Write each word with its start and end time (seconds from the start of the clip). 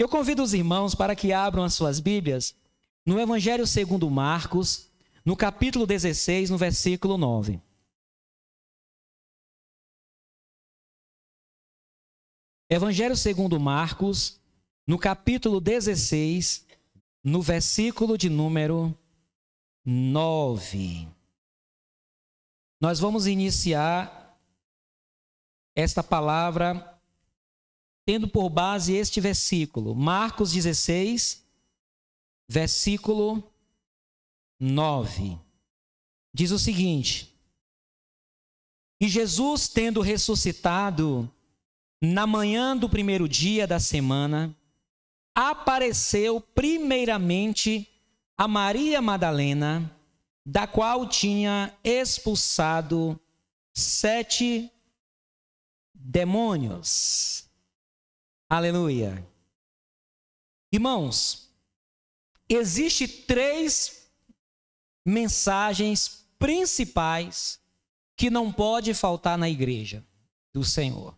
Eu 0.00 0.08
convido 0.08 0.42
os 0.42 0.54
irmãos 0.54 0.94
para 0.94 1.14
que 1.14 1.30
abram 1.30 1.62
as 1.62 1.74
suas 1.74 2.00
Bíblias 2.00 2.56
no 3.04 3.20
Evangelho 3.20 3.66
segundo 3.66 4.08
Marcos, 4.08 4.88
no 5.22 5.36
capítulo 5.36 5.86
16, 5.86 6.48
no 6.48 6.56
versículo 6.56 7.18
9. 7.18 7.60
Evangelho 12.70 13.14
segundo 13.14 13.60
Marcos, 13.60 14.40
no 14.86 14.98
capítulo 14.98 15.60
16, 15.60 16.66
no 17.22 17.42
versículo 17.42 18.16
de 18.16 18.30
número 18.30 18.96
9. 19.84 21.08
Nós 22.80 22.98
vamos 22.98 23.26
iniciar 23.26 24.40
esta 25.76 26.02
palavra 26.02 26.89
tendo 28.10 28.26
por 28.26 28.50
base 28.50 28.92
este 28.96 29.20
versículo, 29.20 29.94
Marcos 29.94 30.50
16, 30.50 31.46
versículo 32.48 33.40
9. 34.58 35.38
Diz 36.34 36.50
o 36.50 36.58
seguinte: 36.58 37.32
E 39.00 39.06
Jesus, 39.08 39.68
tendo 39.68 40.00
ressuscitado, 40.00 41.32
na 42.02 42.26
manhã 42.26 42.76
do 42.76 42.88
primeiro 42.88 43.28
dia 43.28 43.64
da 43.64 43.78
semana, 43.78 44.56
apareceu 45.32 46.40
primeiramente 46.40 47.88
a 48.36 48.48
Maria 48.48 49.00
Madalena, 49.00 49.88
da 50.44 50.66
qual 50.66 51.08
tinha 51.08 51.72
expulsado 51.84 53.20
sete 53.72 54.68
demônios. 55.94 57.48
Aleluia. 58.52 59.24
Irmãos, 60.72 61.48
existe 62.48 63.06
três 63.06 64.10
mensagens 65.06 66.26
principais 66.36 67.60
que 68.16 68.28
não 68.28 68.52
pode 68.52 68.92
faltar 68.92 69.38
na 69.38 69.48
igreja 69.48 70.04
do 70.52 70.64
Senhor. 70.64 71.16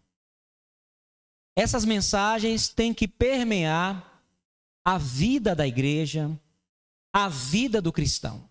Essas 1.56 1.86
mensagens 1.86 2.68
têm 2.68 2.92
que 2.92 3.08
permear 3.08 4.22
a 4.84 4.98
vida 4.98 5.54
da 5.54 5.66
igreja, 5.66 6.38
a 7.14 7.30
vida 7.30 7.80
do 7.80 7.90
cristão. 7.90 8.46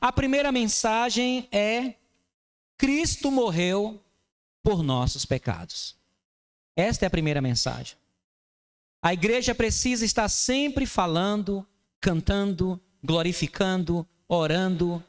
A 0.00 0.10
primeira 0.10 0.50
mensagem 0.50 1.46
é: 1.52 1.96
Cristo 2.78 3.30
morreu 3.30 4.02
por 4.62 4.82
nossos 4.82 5.26
pecados. 5.26 6.02
Esta 6.76 7.04
é 7.04 7.08
a 7.08 7.10
primeira 7.10 7.40
mensagem. 7.40 7.96
A 9.02 9.12
igreja 9.12 9.54
precisa 9.54 10.04
estar 10.04 10.28
sempre 10.28 10.86
falando, 10.86 11.66
cantando, 12.00 12.80
glorificando, 13.02 14.06
orando, 14.26 15.04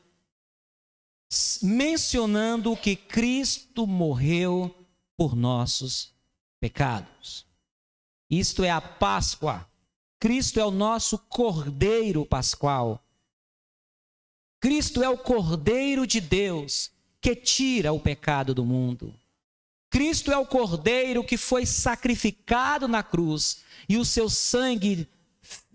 mencionando 1.62 2.76
que 2.76 2.96
Cristo 2.96 3.88
morreu 3.88 4.76
por 5.18 5.36
nossos 5.36 6.14
pecados. 6.60 7.46
Isto 8.30 8.64
é 8.64 8.70
a 8.70 8.82
Páscoa. 8.82 9.66
Cristo 10.20 10.60
é 10.60 10.66
o 10.66 10.72
nosso 10.72 11.18
Cordeiro 11.18 12.26
Pascual. 12.26 13.02
Cristo 14.60 15.04
é 15.04 15.10
o 15.10 15.18
Cordeiro 15.18 16.06
de 16.08 16.20
Deus 16.20 16.92
que 17.22 17.36
tira 17.36 17.94
o 17.94 18.00
pecado 18.00 18.54
do 18.54 18.66
mundo. 18.66 19.14
Cristo 19.96 20.30
é 20.30 20.38
o 20.38 20.46
Cordeiro 20.46 21.24
que 21.24 21.38
foi 21.38 21.66
sacrificado 21.66 22.86
na 22.86 23.02
cruz 23.02 23.60
e 23.88 23.96
o 23.96 24.04
seu 24.04 24.30
sangue 24.30 25.08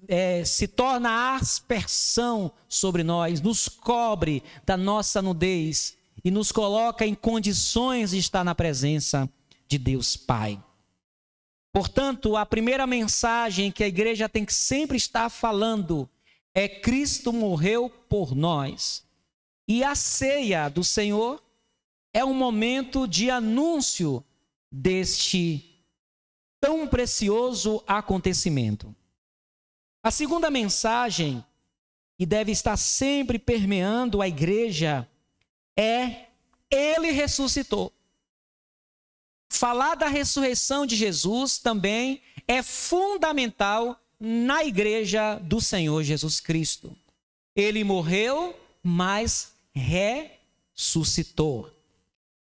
é, 0.06 0.44
se 0.44 0.68
torna 0.68 1.36
aspersão 1.36 2.52
sobre 2.68 3.02
nós, 3.02 3.40
nos 3.40 3.66
cobre 3.66 4.42
da 4.66 4.76
nossa 4.76 5.22
nudez 5.22 5.96
e 6.22 6.30
nos 6.30 6.52
coloca 6.52 7.06
em 7.06 7.14
condições 7.14 8.10
de 8.10 8.18
estar 8.18 8.44
na 8.44 8.54
presença 8.54 9.26
de 9.66 9.78
Deus 9.78 10.18
Pai. 10.18 10.62
Portanto, 11.72 12.36
a 12.36 12.44
primeira 12.44 12.86
mensagem 12.86 13.72
que 13.72 13.82
a 13.82 13.88
igreja 13.88 14.28
tem 14.28 14.44
que 14.44 14.52
sempre 14.52 14.98
estar 14.98 15.30
falando 15.30 16.06
é: 16.54 16.68
Cristo 16.68 17.32
morreu 17.32 17.88
por 17.88 18.34
nós. 18.34 19.02
E 19.66 19.82
a 19.82 19.94
ceia 19.94 20.68
do 20.68 20.84
Senhor 20.84 21.42
é 22.12 22.24
um 22.24 22.34
momento 22.34 23.06
de 23.06 23.30
anúncio 23.30 24.24
deste 24.70 25.84
tão 26.60 26.86
precioso 26.86 27.82
acontecimento. 27.86 28.94
A 30.02 30.10
segunda 30.10 30.50
mensagem, 30.50 31.44
que 32.18 32.26
deve 32.26 32.52
estar 32.52 32.76
sempre 32.76 33.38
permeando 33.38 34.20
a 34.20 34.28
igreja, 34.28 35.08
é: 35.76 36.26
Ele 36.70 37.10
ressuscitou. 37.10 37.92
Falar 39.52 39.94
da 39.96 40.06
ressurreição 40.06 40.86
de 40.86 40.96
Jesus 40.96 41.58
também 41.58 42.22
é 42.46 42.62
fundamental 42.62 44.00
na 44.18 44.64
igreja 44.64 45.36
do 45.36 45.60
Senhor 45.60 46.02
Jesus 46.02 46.40
Cristo. 46.40 46.96
Ele 47.56 47.82
morreu, 47.82 48.54
mas 48.82 49.52
ressuscitou. 49.74 51.70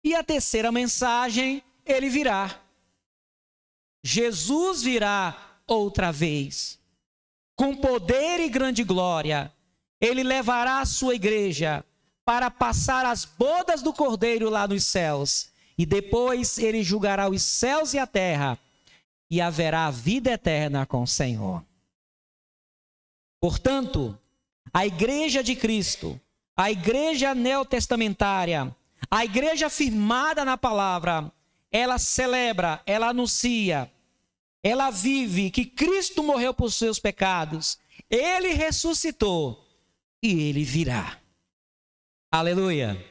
E 0.08 0.14
a 0.14 0.24
terceira 0.24 0.72
mensagem, 0.72 1.62
ele 1.84 2.08
virá. 2.08 2.58
Jesus 4.02 4.82
virá 4.82 5.60
outra 5.66 6.10
vez. 6.10 6.78
Com 7.54 7.76
poder 7.76 8.40
e 8.40 8.48
grande 8.48 8.82
glória, 8.82 9.52
ele 10.00 10.22
levará 10.22 10.80
a 10.80 10.86
sua 10.86 11.14
igreja 11.14 11.84
para 12.24 12.50
passar 12.50 13.04
as 13.04 13.26
bodas 13.26 13.82
do 13.82 13.92
Cordeiro 13.92 14.48
lá 14.48 14.66
nos 14.66 14.86
céus 14.86 15.52
e 15.76 15.84
depois 15.84 16.56
ele 16.56 16.82
julgará 16.82 17.28
os 17.28 17.42
céus 17.42 17.92
e 17.92 17.98
a 17.98 18.06
terra, 18.06 18.58
e 19.30 19.42
haverá 19.42 19.90
vida 19.90 20.30
eterna 20.30 20.86
com 20.86 21.02
o 21.02 21.06
Senhor. 21.06 21.62
Portanto, 23.38 24.18
a 24.72 24.86
igreja 24.86 25.44
de 25.44 25.54
Cristo, 25.54 26.18
a 26.56 26.70
igreja 26.70 27.34
neotestamentária, 27.34 28.74
a 29.10 29.24
igreja 29.24 29.70
firmada 29.70 30.44
na 30.44 30.56
palavra, 30.56 31.32
ela 31.70 31.98
celebra, 31.98 32.82
ela 32.86 33.08
anuncia, 33.08 33.90
ela 34.62 34.90
vive 34.90 35.50
que 35.50 35.64
Cristo 35.64 36.22
morreu 36.22 36.52
por 36.52 36.72
seus 36.72 36.98
pecados, 36.98 37.78
ele 38.10 38.48
ressuscitou 38.48 39.66
e 40.22 40.40
ele 40.42 40.64
virá. 40.64 41.20
Aleluia. 42.30 43.02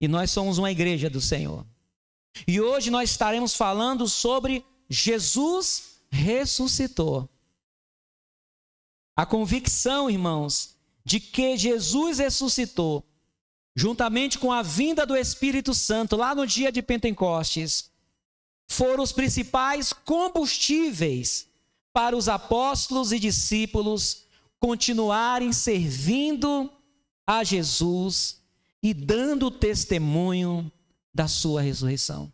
E 0.00 0.08
nós 0.08 0.30
somos 0.30 0.58
uma 0.58 0.70
igreja 0.70 1.10
do 1.10 1.20
Senhor. 1.20 1.66
E 2.46 2.60
hoje 2.60 2.90
nós 2.90 3.10
estaremos 3.10 3.54
falando 3.54 4.08
sobre 4.08 4.64
Jesus 4.88 6.00
ressuscitou. 6.10 7.28
A 9.16 9.24
convicção, 9.24 10.10
irmãos, 10.10 10.76
de 11.04 11.20
que 11.20 11.56
Jesus 11.56 12.18
ressuscitou, 12.18 13.04
juntamente 13.74 14.38
com 14.38 14.52
a 14.52 14.62
vinda 14.62 15.04
do 15.04 15.16
Espírito 15.16 15.74
Santo 15.74 16.16
lá 16.16 16.34
no 16.34 16.46
dia 16.46 16.70
de 16.70 16.80
Pentecostes, 16.80 17.90
foram 18.66 19.02
os 19.02 19.12
principais 19.12 19.92
combustíveis 19.92 21.48
para 21.92 22.16
os 22.16 22.28
apóstolos 22.28 23.12
e 23.12 23.18
discípulos 23.18 24.24
continuarem 24.58 25.52
servindo 25.52 26.70
a 27.26 27.44
Jesus 27.44 28.40
e 28.82 28.94
dando 28.94 29.50
testemunho 29.50 30.70
da 31.12 31.28
sua 31.28 31.62
ressurreição. 31.62 32.32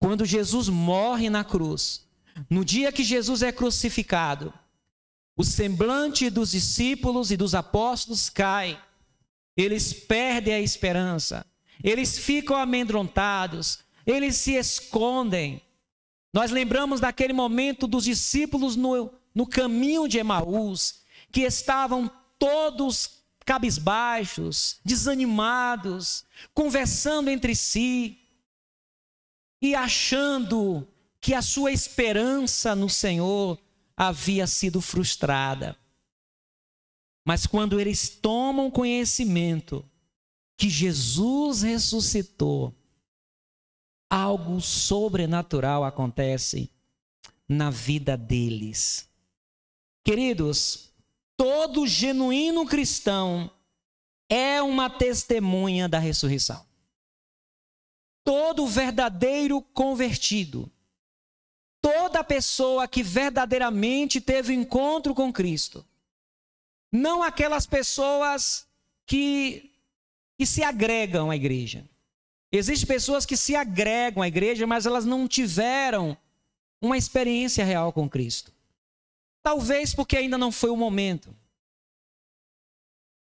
Quando 0.00 0.24
Jesus 0.24 0.68
morre 0.68 1.30
na 1.30 1.44
cruz, 1.44 2.06
no 2.48 2.64
dia 2.64 2.90
que 2.90 3.04
Jesus 3.04 3.42
é 3.42 3.52
crucificado, 3.52 4.52
o 5.36 5.44
semblante 5.44 6.28
dos 6.28 6.50
discípulos 6.50 7.30
e 7.30 7.36
dos 7.36 7.54
apóstolos 7.54 8.28
cai, 8.28 8.80
eles 9.56 9.92
perdem 9.92 10.54
a 10.54 10.60
esperança, 10.60 11.46
eles 11.82 12.18
ficam 12.18 12.56
amedrontados, 12.56 13.80
eles 14.06 14.36
se 14.36 14.54
escondem. 14.54 15.60
Nós 16.32 16.50
lembramos 16.50 17.00
daquele 17.00 17.32
momento 17.32 17.86
dos 17.86 18.04
discípulos 18.04 18.76
no, 18.76 19.12
no 19.34 19.46
caminho 19.46 20.08
de 20.08 20.18
Emaús, 20.18 21.02
que 21.30 21.42
estavam 21.42 22.10
todos 22.38 23.22
cabisbaixos, 23.44 24.78
desanimados, 24.84 26.24
conversando 26.54 27.28
entre 27.28 27.54
si 27.54 28.18
e 29.60 29.74
achando 29.74 30.88
que 31.20 31.34
a 31.34 31.42
sua 31.42 31.70
esperança 31.70 32.74
no 32.74 32.88
Senhor 32.88 33.58
havia 33.96 34.46
sido 34.46 34.80
frustrada. 34.80 35.76
Mas 37.24 37.46
quando 37.46 37.80
eles 37.80 38.08
tomam 38.08 38.70
conhecimento 38.70 39.88
que 40.56 40.68
Jesus 40.68 41.62
ressuscitou, 41.62 42.74
algo 44.10 44.60
sobrenatural 44.60 45.84
acontece 45.84 46.70
na 47.48 47.70
vida 47.70 48.16
deles. 48.16 49.08
Queridos, 50.04 50.92
todo 51.36 51.86
genuíno 51.86 52.66
cristão 52.66 53.50
é 54.28 54.60
uma 54.60 54.90
testemunha 54.90 55.88
da 55.88 55.98
ressurreição. 55.98 56.64
Todo 58.24 58.66
verdadeiro 58.66 59.60
convertido, 59.60 60.70
toda 61.80 62.22
pessoa 62.24 62.86
que 62.86 63.02
verdadeiramente 63.02 64.20
teve 64.20 64.52
encontro 64.54 65.14
com 65.14 65.32
Cristo, 65.32 65.84
não 66.92 67.22
aquelas 67.22 67.66
pessoas 67.66 68.66
que, 69.06 69.72
que 70.38 70.44
se 70.44 70.62
agregam 70.62 71.30
à 71.30 71.36
igreja. 71.36 71.88
Existem 72.52 72.86
pessoas 72.86 73.24
que 73.24 73.36
se 73.36 73.56
agregam 73.56 74.22
à 74.22 74.28
igreja, 74.28 74.66
mas 74.66 74.84
elas 74.84 75.06
não 75.06 75.26
tiveram 75.26 76.16
uma 76.80 76.98
experiência 76.98 77.64
real 77.64 77.92
com 77.92 78.08
Cristo. 78.08 78.52
Talvez 79.42 79.94
porque 79.94 80.18
ainda 80.18 80.36
não 80.36 80.52
foi 80.52 80.68
o 80.68 80.76
momento. 80.76 81.34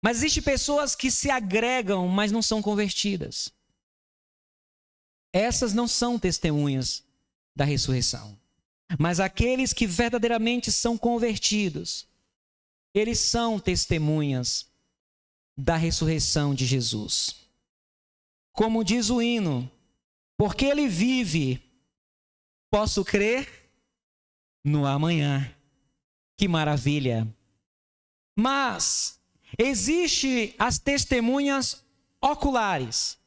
Mas 0.02 0.18
existem 0.18 0.42
pessoas 0.42 0.96
que 0.96 1.12
se 1.12 1.30
agregam, 1.30 2.08
mas 2.08 2.32
não 2.32 2.42
são 2.42 2.62
convertidas. 2.62 3.52
Essas 5.34 5.74
não 5.74 5.88
são 5.88 6.18
testemunhas 6.18 7.04
da 7.54 7.66
ressurreição. 7.66 8.40
Mas 8.98 9.20
aqueles 9.20 9.74
que 9.74 9.86
verdadeiramente 9.86 10.72
são 10.72 10.98
convertidos, 10.98 12.08
eles 12.94 13.20
são 13.20 13.60
testemunhas 13.60 14.68
da 15.58 15.76
ressurreição 15.76 16.54
de 16.54 16.66
Jesus. 16.66 17.36
Como 18.54 18.84
diz 18.84 19.10
o 19.10 19.22
hino, 19.22 19.70
porque 20.38 20.66
ele 20.66 20.88
vive, 20.88 21.62
posso 22.72 23.04
crer 23.04 23.70
no 24.64 24.86
amanhã. 24.86 25.54
Que 26.38 26.48
maravilha! 26.48 27.28
Mas 28.38 29.20
existe 29.58 30.56
as 30.58 30.80
testemunhas 30.80 31.84
oculares. 32.22 33.18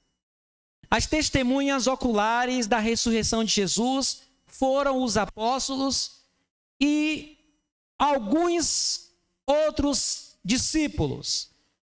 As 0.91 1.07
testemunhas 1.07 1.87
oculares 1.87 2.67
da 2.67 2.79
ressurreição 2.79 3.45
de 3.45 3.53
Jesus 3.53 4.23
foram 4.47 5.03
os 5.03 5.17
apóstolos 5.17 6.23
e 6.81 7.39
alguns 7.99 9.02
outros 9.47 10.39
discípulos. 10.45 11.51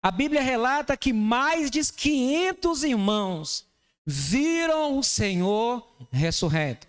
A 0.02 0.10
Bíblia 0.10 0.42
relata 0.42 0.96
que 0.96 1.12
mais 1.12 1.70
de 1.70 1.80
500 1.80 2.84
irmãos 2.84 3.66
viram 4.04 4.98
o 4.98 5.02
Senhor 5.02 5.86
ressurreto. 6.10 6.86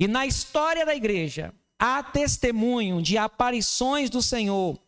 E 0.00 0.08
na 0.08 0.26
história 0.26 0.84
da 0.84 0.94
igreja, 0.94 1.54
há 1.78 2.02
testemunho 2.02 3.00
de 3.00 3.16
aparições 3.16 4.10
do 4.10 4.20
Senhor 4.20 4.78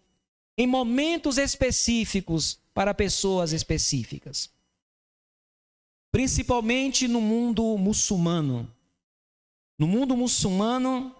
em 0.58 0.66
momentos 0.66 1.38
específicos 1.38 2.58
para 2.74 2.94
pessoas 2.94 3.52
específicas. 3.52 4.50
Principalmente 6.10 7.06
no 7.06 7.20
mundo 7.20 7.76
muçulmano. 7.78 8.72
No 9.78 9.86
mundo 9.86 10.16
muçulmano, 10.16 11.14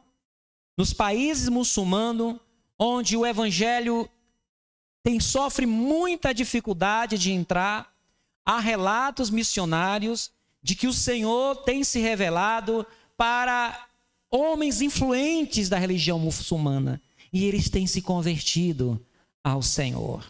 nos 0.76 0.92
países 0.92 1.48
muçulmanos, 1.48 2.40
onde 2.78 3.17
o 3.17 3.26
evangelho 3.26 4.08
tem, 5.02 5.20
sofre 5.20 5.67
muita 5.67 6.34
dificuldade 6.34 7.17
de 7.17 7.32
entrar, 7.32 7.94
há 8.44 8.58
relatos 8.58 9.31
missionários 9.31 10.31
de 10.62 10.75
que 10.75 10.87
o 10.87 10.93
Senhor 10.93 11.56
tem 11.62 11.84
se 11.84 12.00
revelado 12.00 12.87
para 13.17 13.87
homens 14.31 14.81
influentes 14.82 15.69
da 15.69 15.78
religião 15.78 16.19
muçulmana 16.19 17.00
e 17.32 17.44
eles 17.44 17.70
têm 17.70 17.87
se 17.87 18.02
convertido 18.02 19.00
ao 19.43 19.62
Senhor. 19.62 20.25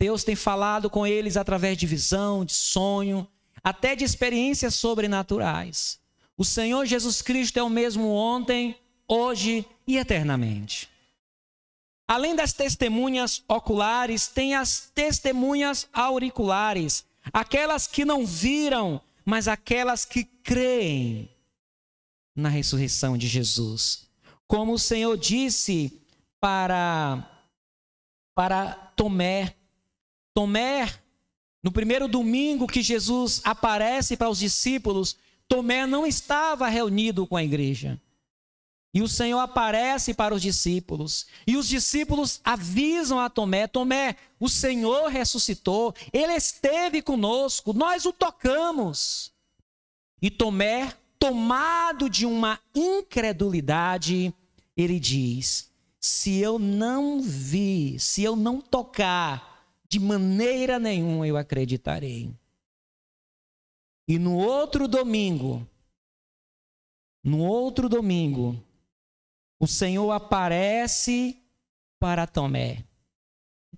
Deus 0.00 0.24
tem 0.24 0.36
falado 0.36 0.90
com 0.90 1.06
eles 1.06 1.36
através 1.36 1.78
de 1.78 1.86
visão, 1.86 2.44
de 2.44 2.52
sonho, 2.52 3.26
até 3.62 3.96
de 3.96 4.04
experiências 4.04 4.74
sobrenaturais. 4.74 5.98
O 6.36 6.44
Senhor 6.44 6.84
Jesus 6.84 7.22
Cristo 7.22 7.58
é 7.58 7.62
o 7.62 7.70
mesmo 7.70 8.08
ontem, 8.08 8.76
hoje 9.08 9.64
e 9.86 9.96
eternamente. 9.96 10.88
Além 12.08 12.36
das 12.36 12.52
testemunhas 12.52 13.42
oculares, 13.48 14.28
tem 14.28 14.54
as 14.54 14.90
testemunhas 14.94 15.88
auriculares, 15.92 17.04
aquelas 17.32 17.86
que 17.86 18.04
não 18.04 18.24
viram, 18.24 19.00
mas 19.24 19.48
aquelas 19.48 20.04
que 20.04 20.24
creem 20.24 21.28
na 22.34 22.48
ressurreição 22.48 23.18
de 23.18 23.26
Jesus. 23.26 24.06
Como 24.46 24.74
o 24.74 24.78
Senhor 24.78 25.16
disse 25.16 26.00
para 26.40 27.32
para 28.34 28.74
Tomé, 28.94 29.56
Tomé, 30.34 30.92
no 31.62 31.72
primeiro 31.72 32.06
domingo 32.06 32.66
que 32.66 32.82
Jesus 32.82 33.40
aparece 33.42 34.14
para 34.14 34.28
os 34.28 34.38
discípulos, 34.38 35.16
Tomé 35.48 35.86
não 35.86 36.06
estava 36.06 36.68
reunido 36.68 37.26
com 37.26 37.34
a 37.34 37.42
igreja. 37.42 37.98
E 38.96 39.02
o 39.02 39.08
Senhor 39.08 39.40
aparece 39.40 40.14
para 40.14 40.34
os 40.34 40.40
discípulos. 40.40 41.26
E 41.46 41.54
os 41.58 41.68
discípulos 41.68 42.40
avisam 42.42 43.20
a 43.20 43.28
Tomé: 43.28 43.66
Tomé, 43.66 44.16
o 44.40 44.48
Senhor 44.48 45.08
ressuscitou, 45.10 45.94
ele 46.10 46.32
esteve 46.32 47.02
conosco, 47.02 47.74
nós 47.74 48.06
o 48.06 48.12
tocamos. 48.12 49.34
E 50.22 50.30
Tomé, 50.30 50.94
tomado 51.18 52.08
de 52.08 52.24
uma 52.24 52.58
incredulidade, 52.74 54.34
ele 54.74 54.98
diz: 54.98 55.70
Se 56.00 56.38
eu 56.38 56.58
não 56.58 57.20
vi, 57.20 58.00
se 58.00 58.24
eu 58.24 58.34
não 58.34 58.62
tocar, 58.62 59.62
de 59.90 60.00
maneira 60.00 60.78
nenhuma 60.78 61.28
eu 61.28 61.36
acreditarei. 61.36 62.34
E 64.08 64.18
no 64.18 64.38
outro 64.38 64.88
domingo, 64.88 65.68
no 67.22 67.40
outro 67.40 67.90
domingo, 67.90 68.58
o 69.58 69.66
Senhor 69.66 70.10
aparece 70.12 71.42
para 71.98 72.26
Tomé. 72.26 72.84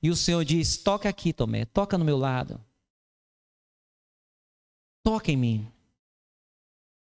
E 0.02 0.10
o 0.10 0.16
Senhor 0.16 0.44
diz: 0.44 0.76
Toca 0.76 1.08
aqui, 1.08 1.32
Tomé, 1.32 1.64
toca 1.64 1.96
no 1.96 2.04
meu 2.04 2.16
lado. 2.16 2.62
Toca 5.02 5.30
em 5.30 5.36
mim. 5.36 5.72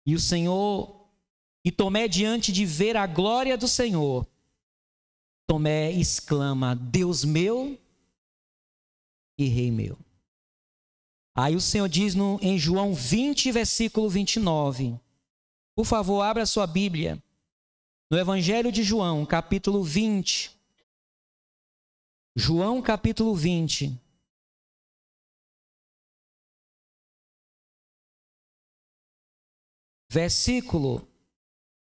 E 0.06 0.14
o 0.14 0.20
Senhor, 0.20 1.08
e 1.64 1.70
Tomé, 1.70 2.08
diante 2.08 2.52
de 2.52 2.64
ver 2.64 2.96
a 2.96 3.06
glória 3.06 3.56
do 3.58 3.68
Senhor, 3.68 4.26
Tomé 5.46 5.92
exclama: 5.92 6.74
Deus 6.74 7.24
meu 7.24 7.78
e 9.36 9.46
Rei 9.46 9.70
meu. 9.70 9.98
Aí 11.36 11.54
o 11.54 11.60
Senhor 11.60 11.88
diz 11.88 12.14
no, 12.16 12.38
em 12.42 12.58
João 12.58 12.94
20, 12.94 13.52
versículo 13.52 14.08
29. 14.08 14.98
Por 15.74 15.84
favor, 15.84 16.22
abra 16.22 16.44
sua 16.46 16.66
Bíblia 16.66 17.22
no 18.10 18.18
Evangelho 18.18 18.72
de 18.72 18.82
João, 18.82 19.26
capítulo 19.26 19.82
20. 19.84 20.56
João, 22.34 22.80
capítulo 22.80 23.34
20. 23.34 24.00
Versículo 30.10 31.06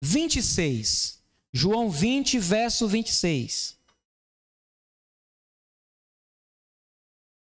26. 0.03 1.23
João 1.53 1.91
20, 1.91 2.39
verso 2.39 2.89
26. 2.89 3.79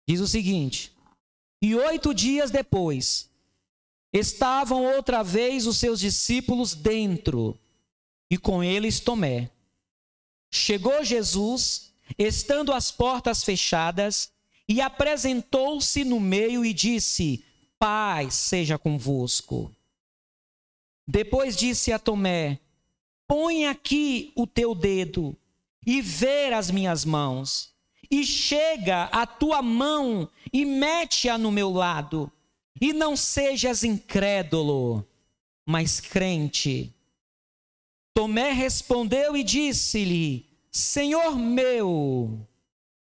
Diz 0.07 0.19
o 0.19 0.27
seguinte: 0.27 0.91
E 1.61 1.75
oito 1.75 2.15
dias 2.15 2.49
depois, 2.49 3.29
estavam 4.11 4.85
outra 4.95 5.21
vez 5.21 5.67
os 5.67 5.77
seus 5.77 5.99
discípulos 5.99 6.73
dentro 6.73 7.59
e 8.29 8.37
com 8.37 8.63
eles 8.63 8.99
Tomé. 8.99 9.49
Chegou 10.51 11.03
Jesus, 11.03 11.93
estando 12.17 12.71
as 12.71 12.91
portas 12.91 13.43
fechadas, 13.43 14.31
e 14.67 14.81
apresentou-se 14.81 16.03
no 16.03 16.19
meio 16.19 16.65
e 16.65 16.73
disse: 16.73 17.43
Paz 17.77 18.33
seja 18.33 18.77
convosco. 18.77 19.71
Depois 21.07 21.55
disse 21.55 21.91
a 21.91 21.99
Tomé: 21.99 22.59
Põe 23.27 23.67
aqui 23.67 24.31
o 24.35 24.47
teu 24.47 24.73
dedo 24.73 25.37
e 25.85 26.01
ver 26.01 26.53
as 26.53 26.71
minhas 26.71 27.05
mãos, 27.05 27.73
e 28.09 28.23
chega 28.23 29.03
a 29.05 29.27
tua 29.27 29.61
mão 29.61 30.29
e 30.51 30.65
mete-a 30.65 31.37
no 31.37 31.51
meu 31.51 31.69
lado, 31.69 32.31
e 32.79 32.91
não 32.93 33.15
sejas 33.15 33.83
incrédulo, 33.83 35.05
mas 35.65 35.99
crente. 35.99 36.94
Tomé 38.15 38.53
respondeu 38.53 39.35
e 39.35 39.43
disse-lhe: 39.43 40.47
Senhor 40.71 41.37
meu 41.37 42.47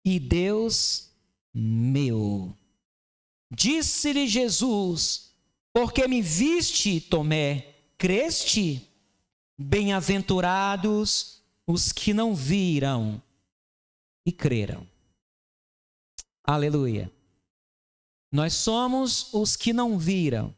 e 0.03 0.19
Deus 0.19 1.13
meu. 1.53 2.57
Disse-lhe 3.51 4.27
Jesus: 4.27 5.31
Porque 5.71 6.07
me 6.07 6.19
viste, 6.19 6.99
Tomé, 6.99 7.75
creste? 7.95 8.89
Bem-aventurados 9.55 11.43
os 11.65 11.91
que 11.91 12.11
não 12.13 12.33
viram 12.33 13.21
e 14.25 14.31
creram. 14.31 14.87
Aleluia. 16.43 17.11
Nós 18.31 18.53
somos 18.53 19.31
os 19.33 19.55
que 19.55 19.73
não 19.73 19.97
viram, 19.97 20.55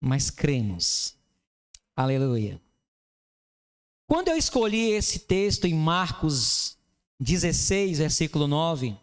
mas 0.00 0.30
cremos. 0.30 1.16
Aleluia. 1.96 2.60
Quando 4.10 4.26
eu 4.26 4.36
escolhi 4.36 4.90
esse 4.90 5.20
texto 5.20 5.66
em 5.66 5.72
Marcos 5.72 6.76
16, 7.20 7.98
versículo 7.98 8.48
9, 8.48 8.98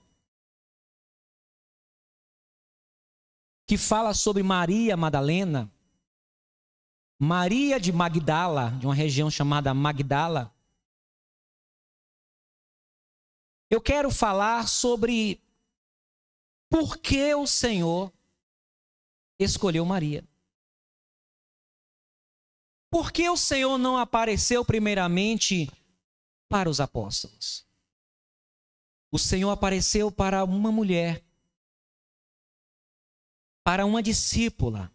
que 3.66 3.78
fala 3.78 4.14
sobre 4.14 4.44
Maria 4.44 4.98
Madalena, 4.98 5.72
Maria 7.18 7.80
de 7.80 7.94
Magdala, 7.94 8.72
de 8.72 8.86
uma 8.86 8.94
região 8.94 9.32
chamada 9.32 9.74
Magdala, 9.74 10.54
eu 13.70 13.80
quero 13.80 14.12
falar 14.12 14.68
sobre 14.68 15.42
por 16.70 16.98
que 16.98 17.34
o 17.34 17.48
Senhor 17.48 18.12
escolheu 19.40 19.86
Maria. 19.86 20.28
Por 22.90 23.12
que 23.12 23.30
o 23.30 23.38
Senhor 23.38 23.78
não 23.78 23.98
apareceu 23.98 24.64
primeiramente 24.64 25.70
para 26.48 26.70
os 26.70 26.80
apóstolos? 26.80 27.66
O 29.12 29.20
Senhor 29.20 29.50
apareceu 29.50 30.12
para 30.12 30.44
uma 30.44 30.72
mulher, 30.72 31.24
para 33.64 33.86
uma 33.86 34.02
discípula. 34.02 34.92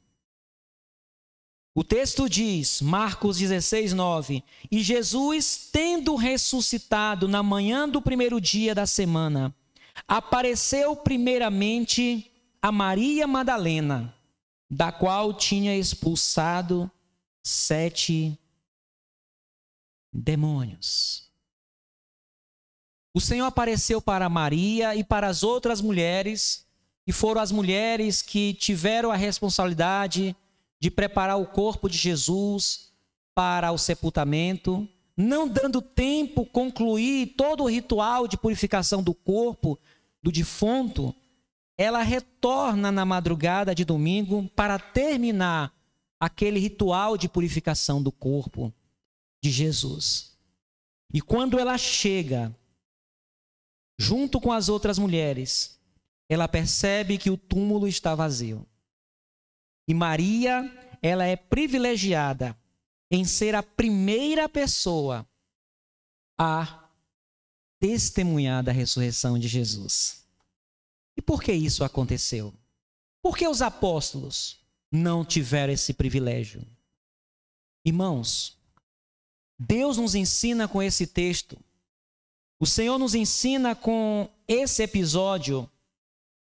O 1.75 1.83
texto 1.83 2.29
diz, 2.29 2.83
Marcos 2.83 3.39
16, 3.39 3.95
9: 3.95 4.45
E 4.71 4.83
Jesus, 4.83 5.69
tendo 5.73 6.15
ressuscitado 6.17 7.27
na 7.27 7.43
manhã 7.43 7.89
do 7.89 8.01
primeiro 8.01 8.41
dia 8.41 8.75
da 8.75 8.87
semana, 8.87 9.55
apareceu 10.07 10.95
primeiramente 10.97 12.31
a 12.61 12.71
Maria 12.71 13.27
Madalena, 13.27 14.15
da 14.71 14.93
qual 14.93 15.35
tinha 15.35 15.77
expulsado 15.77 16.91
sete 17.43 18.39
demônios. 20.13 21.31
O 23.15 23.21
Senhor 23.21 23.47
apareceu 23.47 24.01
para 24.01 24.29
Maria 24.29 24.95
e 24.95 25.05
para 25.05 25.27
as 25.27 25.43
outras 25.43 25.81
mulheres, 25.81 26.67
e 27.07 27.13
foram 27.13 27.41
as 27.41 27.53
mulheres 27.53 28.23
que 28.23 28.55
tiveram 28.55 29.11
a 29.11 29.17
responsabilidade 29.17 30.35
de 30.81 30.91
preparar 30.91 31.39
o 31.39 31.47
corpo 31.47 31.89
de 31.89 31.99
Jesus 31.99 32.93
para 33.35 33.71
o 33.73 33.79
sepultamento, 33.79 34.89
não 35.17 35.47
dando 35.47 35.83
tempo 35.83 36.47
concluir 36.47 37.35
todo 37.37 37.65
o 37.65 37.69
ritual 37.69 38.27
de 38.27 38.37
purificação 38.37 39.03
do 39.03 39.15
corpo 39.15 39.79
do 40.23 40.33
defunto, 40.33 41.15
ela 41.77 42.03
retorna 42.03 42.93
na 42.93 43.05
madrugada 43.05 43.75
de 43.75 43.85
domingo 43.85 44.49
para 44.55 44.79
terminar 44.79 45.73
aquele 46.23 46.61
ritual 46.61 47.19
de 47.19 47.29
purificação 47.29 48.00
do 48.00 48.12
corpo 48.12 48.73
de 49.43 49.50
Jesus. 49.50 50.38
E 51.12 51.21
quando 51.21 51.59
ela 51.59 51.76
chega, 51.76 52.57
junto 53.99 54.41
com 54.41 54.52
as 54.52 54.69
outras 54.69 55.00
mulheres, 55.00 55.81
ela 56.29 56.47
percebe 56.47 57.19
que 57.19 57.29
o 57.29 57.37
túmulo 57.37 57.88
está 57.88 58.14
vazio. 58.14 58.64
E 59.88 59.93
Maria, 59.93 60.62
ela 61.02 61.25
é 61.25 61.35
privilegiada 61.35 62.57
em 63.11 63.25
ser 63.25 63.57
a 63.57 63.62
primeira 63.62 64.49
pessoa 64.49 65.29
a 66.38 66.88
testemunhar 67.81 68.62
da 68.62 68.71
ressurreição 68.71 69.37
de 69.37 69.49
Jesus. 69.49 70.25
E 71.17 71.21
por 71.21 71.43
que 71.43 71.52
isso 71.52 71.83
aconteceu? 71.83 72.55
Porque 73.21 73.49
os 73.49 73.61
apóstolos 73.61 74.62
não 74.93 75.25
tiveram 75.25 75.73
esse 75.73 75.95
privilégio. 75.95 76.67
Irmãos, 77.83 78.61
Deus 79.59 79.97
nos 79.97 80.15
ensina 80.15 80.69
com 80.69 80.83
esse 80.83 81.07
texto, 81.07 81.59
o 82.61 82.67
Senhor 82.67 82.99
nos 82.99 83.15
ensina 83.15 83.75
com 83.75 84.29
esse 84.47 84.83
episódio, 84.83 85.69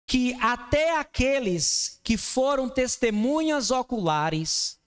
que 0.05 0.33
até 0.35 0.99
aqueles 0.99 1.99
que 2.03 2.17
foram 2.17 2.69
testemunhas 2.69 3.71
oculares 3.71 4.77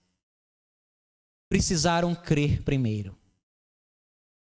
precisaram 1.49 2.15
crer 2.15 2.63
primeiro. 2.63 3.17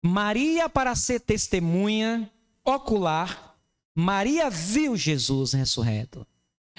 Maria, 0.03 0.69
para 0.69 0.95
ser 0.95 1.21
testemunha 1.21 2.31
ocular, 2.63 3.57
Maria 3.95 4.49
viu 4.49 4.95
Jesus 4.95 5.53
ressurreto. 5.53 6.25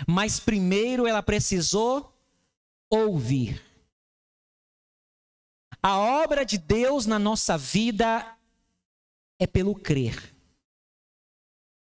Mas 0.07 0.41
primeiro 0.41 1.07
ela 1.07 1.23
precisou 1.23 2.17
ouvir. 2.89 3.63
A 5.83 5.99
obra 5.99 6.45
de 6.45 6.59
Deus 6.59 7.07
na 7.07 7.19
nossa 7.19 7.57
vida 7.57 8.37
é 9.39 9.47
pelo 9.47 9.75
crer. 9.75 10.35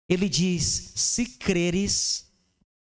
Ele 0.08 0.30
diz: 0.30 0.94
se 0.96 1.26
creres, 1.38 2.32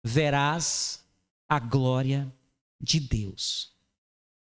verás 0.04 1.04
a 1.49 1.58
glória 1.58 2.32
de 2.80 3.00
Deus. 3.00 3.75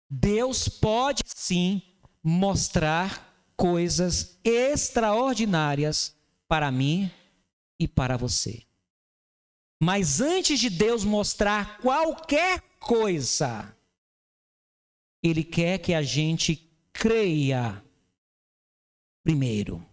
Deus 0.08 0.68
pode 0.68 1.22
sim 1.26 1.82
mostrar 2.22 3.32
coisas 3.56 4.38
extraordinárias 4.44 6.16
para 6.46 6.70
mim 6.70 7.10
e 7.78 7.88
para 7.88 8.16
você. 8.16 8.64
Mas 9.82 10.20
antes 10.20 10.58
de 10.58 10.70
Deus 10.70 11.04
mostrar 11.04 11.78
qualquer 11.78 12.60
coisa, 12.78 13.76
Ele 15.22 15.44
quer 15.44 15.78
que 15.78 15.92
a 15.92 16.02
gente 16.02 16.70
creia 16.92 17.82
primeiro. 19.24 19.84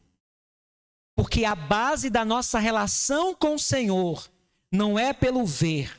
Porque 1.16 1.46
a 1.46 1.56
base 1.56 2.10
da 2.10 2.24
nossa 2.24 2.60
relação 2.60 3.34
com 3.34 3.56
o 3.56 3.60
Senhor 3.60 4.30
não 4.72 4.98
é 4.98 5.14
pelo 5.14 5.46
ver, 5.46 5.96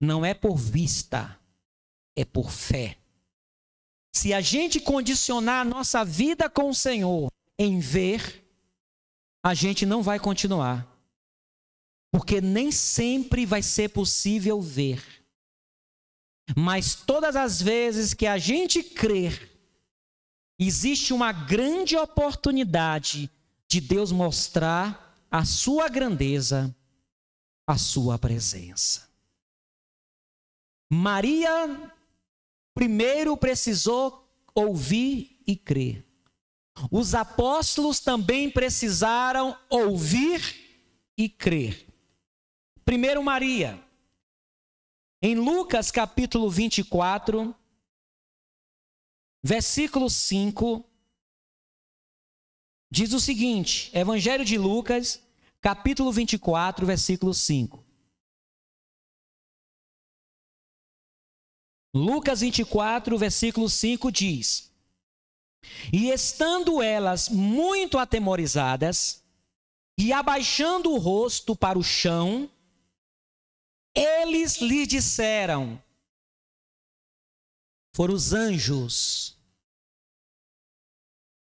não 0.00 0.24
é 0.24 0.34
por 0.34 0.56
vista, 0.56 1.38
é 2.16 2.24
por 2.24 2.50
fé. 2.50 2.96
Se 4.14 4.32
a 4.32 4.40
gente 4.40 4.80
condicionar 4.80 5.60
a 5.60 5.64
nossa 5.64 6.04
vida 6.04 6.48
com 6.48 6.70
o 6.70 6.74
Senhor 6.74 7.30
em 7.58 7.78
ver, 7.78 8.44
a 9.44 9.54
gente 9.54 9.84
não 9.86 10.02
vai 10.02 10.18
continuar. 10.18 10.97
Porque 12.10 12.40
nem 12.40 12.72
sempre 12.72 13.44
vai 13.44 13.62
ser 13.62 13.90
possível 13.90 14.60
ver. 14.60 15.02
Mas 16.56 16.94
todas 16.94 17.36
as 17.36 17.60
vezes 17.60 18.14
que 18.14 18.26
a 18.26 18.38
gente 18.38 18.82
crer, 18.82 19.50
existe 20.58 21.12
uma 21.12 21.32
grande 21.32 21.96
oportunidade 21.96 23.30
de 23.68 23.80
Deus 23.80 24.10
mostrar 24.10 25.14
a 25.30 25.44
sua 25.44 25.88
grandeza, 25.88 26.74
a 27.66 27.76
sua 27.76 28.18
presença. 28.18 29.08
Maria 30.90 31.92
primeiro 32.74 33.36
precisou 33.36 34.26
ouvir 34.54 35.42
e 35.46 35.54
crer. 35.54 36.04
Os 36.90 37.14
apóstolos 37.14 38.00
também 38.00 38.50
precisaram 38.50 39.56
ouvir 39.68 40.40
e 41.16 41.28
crer. 41.28 41.87
Primeiro, 42.88 43.22
Maria. 43.22 43.78
Em 45.20 45.34
Lucas 45.34 45.90
capítulo 45.90 46.48
24, 46.48 47.54
versículo 49.44 50.08
5, 50.08 50.82
diz 52.90 53.12
o 53.12 53.20
seguinte: 53.20 53.90
Evangelho 53.94 54.42
de 54.42 54.56
Lucas, 54.56 55.22
capítulo 55.60 56.10
24, 56.10 56.86
versículo 56.86 57.34
5. 57.34 57.84
Lucas 61.94 62.40
24, 62.40 63.18
versículo 63.18 63.68
5 63.68 64.10
diz: 64.10 64.72
E 65.92 66.08
estando 66.08 66.82
elas 66.82 67.28
muito 67.28 67.98
atemorizadas, 67.98 69.22
e 69.98 70.10
abaixando 70.10 70.90
o 70.90 70.96
rosto 70.96 71.54
para 71.54 71.78
o 71.78 71.84
chão, 71.84 72.50
eles 73.98 74.56
lhe 74.58 74.86
disseram, 74.86 75.82
foram 77.94 78.14
os 78.14 78.32
anjos, 78.32 79.36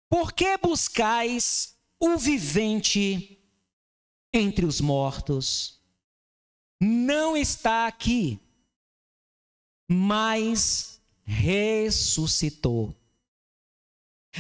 por 0.09 0.33
que 0.33 0.57
buscais 0.57 1.77
o 2.01 2.17
vivente 2.17 3.39
entre 4.33 4.65
os 4.65 4.81
mortos? 4.81 5.81
Não 6.81 7.37
está 7.37 7.87
aqui, 7.87 8.39
mas 9.89 11.01
ressuscitou. 11.25 12.95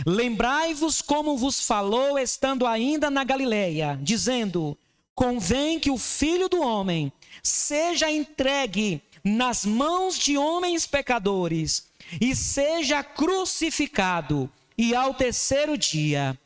Lembrai-vos 0.06 1.00
como 1.00 1.36
vos 1.36 1.60
falou 1.60 2.18
estando 2.18 2.66
ainda 2.66 3.10
na 3.10 3.24
Galileia, 3.24 3.98
dizendo: 4.02 4.78
Convém 5.16 5.80
que 5.80 5.90
o 5.90 5.96
filho 5.96 6.46
do 6.46 6.60
homem 6.60 7.10
seja 7.42 8.10
entregue 8.10 9.02
nas 9.24 9.64
mãos 9.64 10.18
de 10.18 10.36
homens 10.36 10.86
pecadores 10.86 11.88
e 12.20 12.36
seja 12.36 13.02
crucificado, 13.02 14.52
e 14.76 14.94
ao 14.94 15.14
terceiro 15.14 15.76
dia 15.78 16.38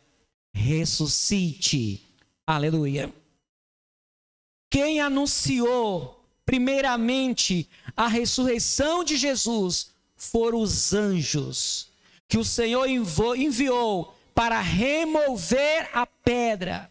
ressuscite. 0.55 2.01
Aleluia. 2.47 3.13
Quem 4.71 5.01
anunciou, 5.01 6.25
primeiramente, 6.47 7.69
a 7.97 8.07
ressurreição 8.07 9.03
de 9.03 9.17
Jesus 9.17 9.91
foram 10.17 10.61
os 10.61 10.95
anjos 10.95 11.89
que 12.29 12.39
o 12.39 12.45
Senhor 12.45 12.87
enviou 13.37 14.17
para 14.33 14.61
remover 14.61 15.91
a 15.93 16.07
pedra. 16.07 16.91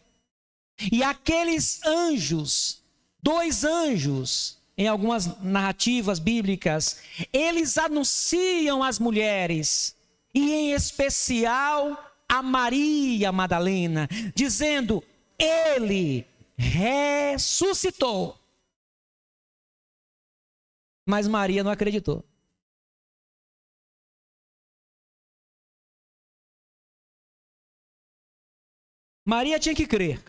E 0.92 1.04
aqueles 1.04 1.84
anjos, 1.86 2.82
dois 3.22 3.64
anjos, 3.64 4.58
em 4.78 4.88
algumas 4.88 5.26
narrativas 5.42 6.20
bíblicas, 6.20 7.02
eles 7.34 7.78
anunciam 7.78 8.82
às 8.82 8.98
mulheres, 8.98 9.96
e 10.34 10.52
em 10.54 10.72
especial 10.72 12.02
a 12.30 12.42
Maria 12.42 13.32
Madalena, 13.32 14.08
dizendo: 14.34 15.04
Ele 15.38 16.26
ressuscitou. 16.58 18.40
Mas 21.06 21.28
Maria 21.28 21.64
não 21.64 21.72
acreditou. 21.72 22.24
Maria 29.26 29.60
tinha 29.60 29.76
que 29.76 29.86
crer. 29.86 30.24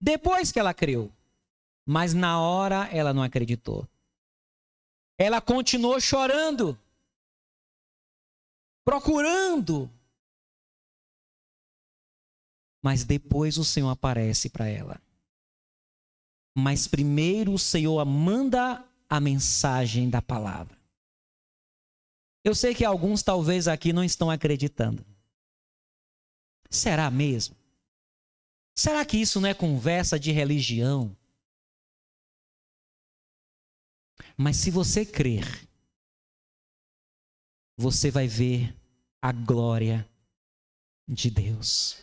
Depois 0.00 0.50
que 0.50 0.58
ela 0.58 0.72
creu, 0.72 1.12
mas 1.84 2.14
na 2.14 2.40
hora 2.40 2.88
ela 2.92 3.12
não 3.12 3.22
acreditou. 3.22 3.86
Ela 5.18 5.40
continuou 5.40 6.00
chorando, 6.00 6.78
procurando. 8.84 9.90
Mas 12.82 13.04
depois 13.04 13.58
o 13.58 13.64
Senhor 13.64 13.90
aparece 13.90 14.48
para 14.48 14.66
ela. 14.66 14.98
Mas 16.56 16.88
primeiro 16.88 17.52
o 17.52 17.58
Senhor 17.58 18.02
manda 18.06 18.82
a 19.08 19.20
mensagem 19.20 20.08
da 20.08 20.22
palavra. 20.22 20.78
Eu 22.42 22.54
sei 22.54 22.74
que 22.74 22.84
alguns 22.84 23.22
talvez 23.22 23.68
aqui 23.68 23.92
não 23.92 24.02
estão 24.02 24.30
acreditando. 24.30 25.04
Será 26.70 27.10
mesmo? 27.10 27.59
Será 28.80 29.04
que 29.04 29.18
isso 29.18 29.42
não 29.42 29.48
é 29.50 29.52
conversa 29.52 30.18
de 30.18 30.32
religião? 30.32 31.14
Mas 34.34 34.56
se 34.56 34.70
você 34.70 35.04
crer, 35.04 35.44
você 37.76 38.10
vai 38.10 38.26
ver 38.26 38.74
a 39.20 39.32
glória 39.32 40.08
de 41.06 41.30
Deus. 41.30 42.02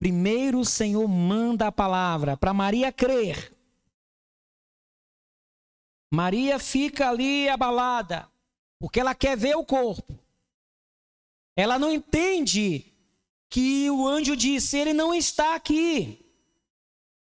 Primeiro 0.00 0.58
o 0.58 0.64
Senhor 0.64 1.06
manda 1.06 1.68
a 1.68 1.72
palavra 1.72 2.36
para 2.36 2.52
Maria 2.52 2.90
crer. 2.90 3.56
Maria 6.12 6.58
fica 6.58 7.10
ali 7.10 7.48
abalada, 7.48 8.28
porque 8.80 8.98
ela 8.98 9.14
quer 9.14 9.36
ver 9.36 9.54
o 9.56 9.64
corpo. 9.64 10.18
Ela 11.54 11.78
não 11.78 11.92
entende 11.92 12.92
que 13.48 13.90
o 13.90 14.06
anjo 14.06 14.36
disse: 14.36 14.76
Ele 14.76 14.92
não 14.92 15.14
está 15.14 15.54
aqui. 15.54 16.24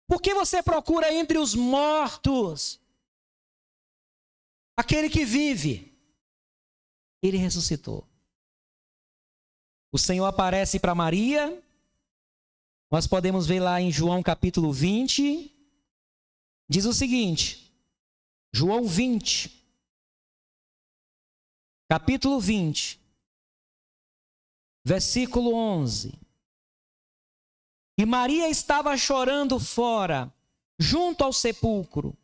Por 0.07 0.23
que 0.23 0.33
você 0.35 0.63
procura 0.63 1.13
entre 1.13 1.39
os 1.39 1.55
mortos 1.55 2.81
aquele 4.77 5.11
que 5.11 5.25
vive? 5.25 5.93
Ele 7.23 7.37
ressuscitou. 7.37 8.07
O 9.93 9.99
Senhor 9.99 10.27
aparece 10.27 10.79
para 10.79 10.95
Maria. 10.95 11.63
Nós 12.91 13.07
podemos 13.07 13.47
ver 13.47 13.61
lá 13.61 13.81
em 13.81 13.91
João 13.91 14.23
capítulo 14.23 14.73
20. 14.73 15.55
Diz 16.69 16.85
o 16.85 16.93
seguinte: 16.93 17.73
João 18.53 18.87
20, 18.87 19.51
capítulo 21.89 22.41
20 22.41 22.98
versículo 24.89 25.53
11. 25.53 26.19
E 27.99 28.07
Maria 28.07 28.49
estava 28.49 28.97
chorando 28.97 29.61
fora, 29.61 30.33
junto 30.79 31.23
ao 31.23 31.33
sepulcro. 31.33 32.17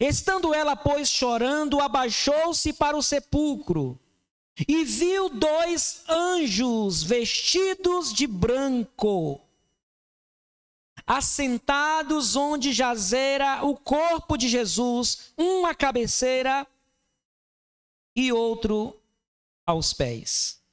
Estando 0.00 0.54
ela, 0.54 0.76
pois, 0.76 1.08
chorando, 1.08 1.80
abaixou-se 1.80 2.72
para 2.74 2.96
o 2.96 3.02
sepulcro 3.02 3.98
e 4.68 4.84
viu 4.84 5.28
dois 5.28 6.04
anjos 6.08 7.02
vestidos 7.02 8.12
de 8.12 8.28
branco, 8.28 9.40
assentados 11.04 12.36
onde 12.36 12.72
jazera 12.72 13.64
o 13.64 13.76
corpo 13.76 14.36
de 14.36 14.48
Jesus, 14.48 15.32
um 15.36 15.66
à 15.66 15.74
cabeceira 15.74 16.64
e 18.14 18.32
outro 18.32 18.96
aos 19.66 19.92
pés. 19.92 20.63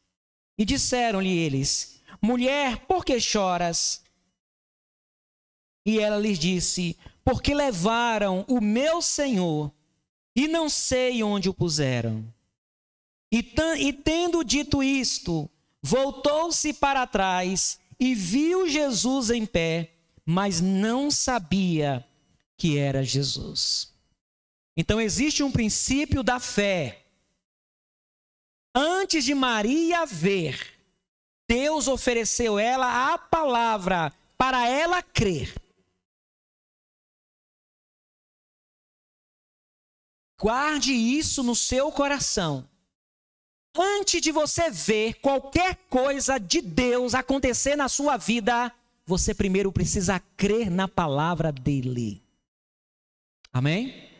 E 0.62 0.65
disseram-lhe 0.65 1.39
eles: 1.39 2.00
Mulher, 2.21 2.86
por 2.86 3.04
que 3.04 3.19
choras? 3.19 4.04
E 5.84 6.00
ela 6.00 6.19
lhes 6.19 6.38
disse: 6.38 6.95
Porque 7.26 7.52
levaram 7.52 8.45
o 8.47 8.62
meu 8.62 9.02
senhor 9.02 9.74
e 10.36 10.47
não 10.47 10.69
sei 10.69 11.24
onde 11.24 11.50
o 11.50 11.54
puseram. 11.54 12.32
E, 13.32 13.43
e 13.80 13.91
tendo 13.91 14.43
dito 14.43 14.84
isto, 14.84 15.50
voltou-se 15.82 16.74
para 16.74 17.08
trás 17.08 17.80
e 18.00 18.13
viu 18.13 18.69
Jesus 18.69 19.32
em 19.32 19.47
pé, 19.47 19.93
mas 20.24 20.62
não 20.62 21.10
sabia 21.10 22.06
que 22.56 22.78
era 22.78 23.04
Jesus. 23.04 23.91
Então 24.78 25.02
existe 25.02 25.41
um 25.41 25.52
princípio 25.52 26.21
da 26.21 26.39
fé 26.39 27.01
Antes 28.74 29.26
de 29.26 29.36
Maria 29.36 30.06
ver, 30.06 30.58
Deus 31.48 31.88
ofereceu 31.88 32.58
ela 32.58 33.14
a 33.14 33.18
palavra 33.18 34.14
para 34.38 34.68
ela 34.68 35.04
crer. 35.04 35.54
Guarde 40.40 40.94
isso 40.94 41.44
no 41.44 41.56
seu 41.56 41.92
coração. 41.92 42.68
Antes 43.78 44.22
de 44.22 44.32
você 44.32 44.70
ver 44.70 45.16
qualquer 45.16 45.76
coisa 45.90 46.38
de 46.38 46.62
Deus 46.62 47.14
acontecer 47.14 47.76
na 47.76 47.88
sua 47.88 48.18
vida, 48.18 48.74
você 49.06 49.36
primeiro 49.36 49.72
precisa 49.72 50.20
crer 50.36 50.72
na 50.72 50.88
palavra 50.88 51.52
dele. 51.52 52.24
Amém? 53.54 54.11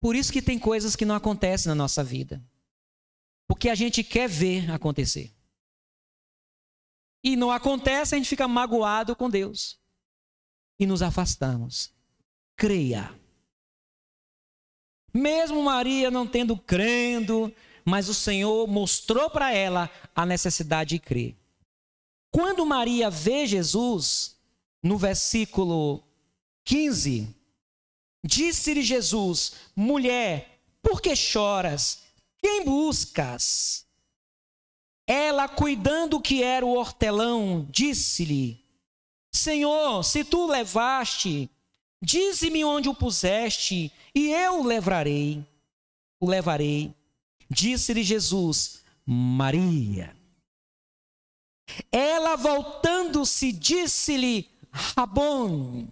Por 0.00 0.16
isso 0.16 0.32
que 0.32 0.40
tem 0.40 0.58
coisas 0.58 0.96
que 0.96 1.04
não 1.04 1.14
acontecem 1.14 1.68
na 1.68 1.74
nossa 1.74 2.02
vida. 2.02 2.42
Porque 3.46 3.68
a 3.68 3.74
gente 3.74 4.02
quer 4.02 4.28
ver 4.28 4.70
acontecer. 4.70 5.32
E 7.22 7.36
não 7.36 7.50
acontece, 7.50 8.14
a 8.14 8.18
gente 8.18 8.28
fica 8.28 8.48
magoado 8.48 9.14
com 9.14 9.28
Deus. 9.28 9.78
E 10.78 10.86
nos 10.86 11.02
afastamos. 11.02 11.92
Creia. 12.56 13.14
Mesmo 15.12 15.62
Maria 15.62 16.10
não 16.10 16.26
tendo 16.26 16.56
crendo, 16.56 17.52
mas 17.84 18.08
o 18.08 18.14
Senhor 18.14 18.66
mostrou 18.66 19.28
para 19.28 19.52
ela 19.52 19.90
a 20.14 20.24
necessidade 20.24 20.90
de 20.90 20.98
crer. 20.98 21.36
Quando 22.30 22.64
Maria 22.64 23.10
vê 23.10 23.46
Jesus, 23.46 24.38
no 24.82 24.96
versículo 24.96 26.02
15, 26.64 27.34
Disse-lhe 28.24 28.82
Jesus: 28.82 29.52
Mulher, 29.74 30.60
por 30.82 31.00
que 31.00 31.14
choras? 31.16 32.02
Quem 32.38 32.64
buscas? 32.64 33.86
Ela, 35.06 35.48
cuidando 35.48 36.20
que 36.20 36.42
era 36.42 36.64
o 36.64 36.74
hortelão, 36.74 37.66
disse-lhe: 37.70 38.64
Senhor, 39.32 40.04
se 40.04 40.24
tu 40.24 40.44
o 40.44 40.50
levaste, 40.50 41.50
dize-me 42.02 42.64
onde 42.64 42.88
o 42.88 42.94
puseste, 42.94 43.92
e 44.14 44.30
eu 44.30 44.60
o 44.60 44.66
levarei. 44.66 45.44
O 46.20 46.28
levarei. 46.28 46.94
Disse-lhe 47.50 48.02
Jesus: 48.02 48.82
Maria. 49.04 50.14
Ela, 51.90 52.36
voltando-se, 52.36 53.52
disse-lhe: 53.52 54.48
Rabon 54.70 55.88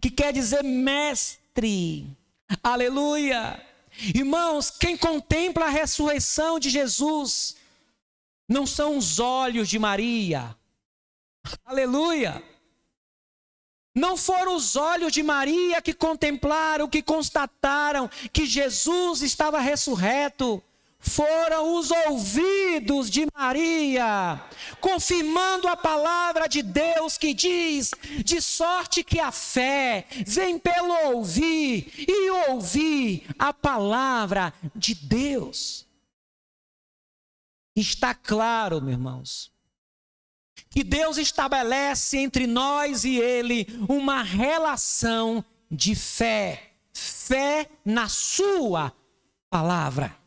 que 0.00 0.10
quer 0.10 0.32
dizer 0.32 0.62
mestre. 0.62 2.06
Aleluia! 2.62 3.64
Irmãos, 4.14 4.70
quem 4.70 4.96
contempla 4.96 5.66
a 5.66 5.70
ressurreição 5.70 6.58
de 6.58 6.70
Jesus 6.70 7.56
não 8.48 8.66
são 8.66 8.96
os 8.96 9.18
olhos 9.18 9.68
de 9.68 9.78
Maria. 9.78 10.56
Aleluia! 11.64 12.42
Não 13.94 14.16
foram 14.16 14.54
os 14.54 14.76
olhos 14.76 15.12
de 15.12 15.22
Maria 15.24 15.82
que 15.82 15.92
contemplaram, 15.92 16.88
que 16.88 17.02
constataram 17.02 18.08
que 18.32 18.46
Jesus 18.46 19.22
estava 19.22 19.58
ressurreto. 19.58 20.62
Foram 21.00 21.76
os 21.76 21.92
ouvidos 21.92 23.08
de 23.08 23.24
Maria, 23.32 24.42
confirmando 24.80 25.68
a 25.68 25.76
palavra 25.76 26.48
de 26.48 26.60
Deus 26.60 27.16
que 27.16 27.32
diz: 27.32 27.92
de 28.24 28.42
sorte 28.42 29.04
que 29.04 29.20
a 29.20 29.30
fé 29.30 30.06
vem 30.26 30.58
pelo 30.58 31.14
ouvir 31.14 31.92
e 31.96 32.30
ouvir 32.48 33.26
a 33.38 33.52
palavra 33.52 34.52
de 34.74 34.94
Deus. 34.94 35.86
Está 37.76 38.12
claro, 38.12 38.80
meus 38.82 38.92
irmãos, 38.94 39.52
que 40.68 40.82
Deus 40.82 41.16
estabelece 41.16 42.18
entre 42.18 42.48
nós 42.48 43.04
e 43.04 43.16
Ele 43.18 43.68
uma 43.88 44.20
relação 44.24 45.44
de 45.70 45.94
fé, 45.94 46.72
fé 46.92 47.70
na 47.84 48.08
Sua 48.08 48.92
palavra. 49.48 50.17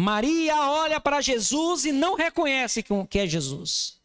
Maria 0.00 0.54
olha 0.70 1.00
para 1.00 1.20
Jesus 1.20 1.84
e 1.84 1.90
não 1.90 2.14
reconhece 2.14 2.84
que 2.84 3.18
é 3.18 3.26
Jesus. 3.26 4.00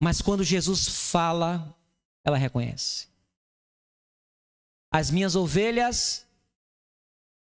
Mas 0.00 0.22
quando 0.22 0.42
Jesus 0.42 1.10
fala, 1.10 1.76
ela 2.24 2.38
reconhece. 2.38 3.06
As 4.90 5.10
minhas 5.10 5.36
ovelhas, 5.36 6.26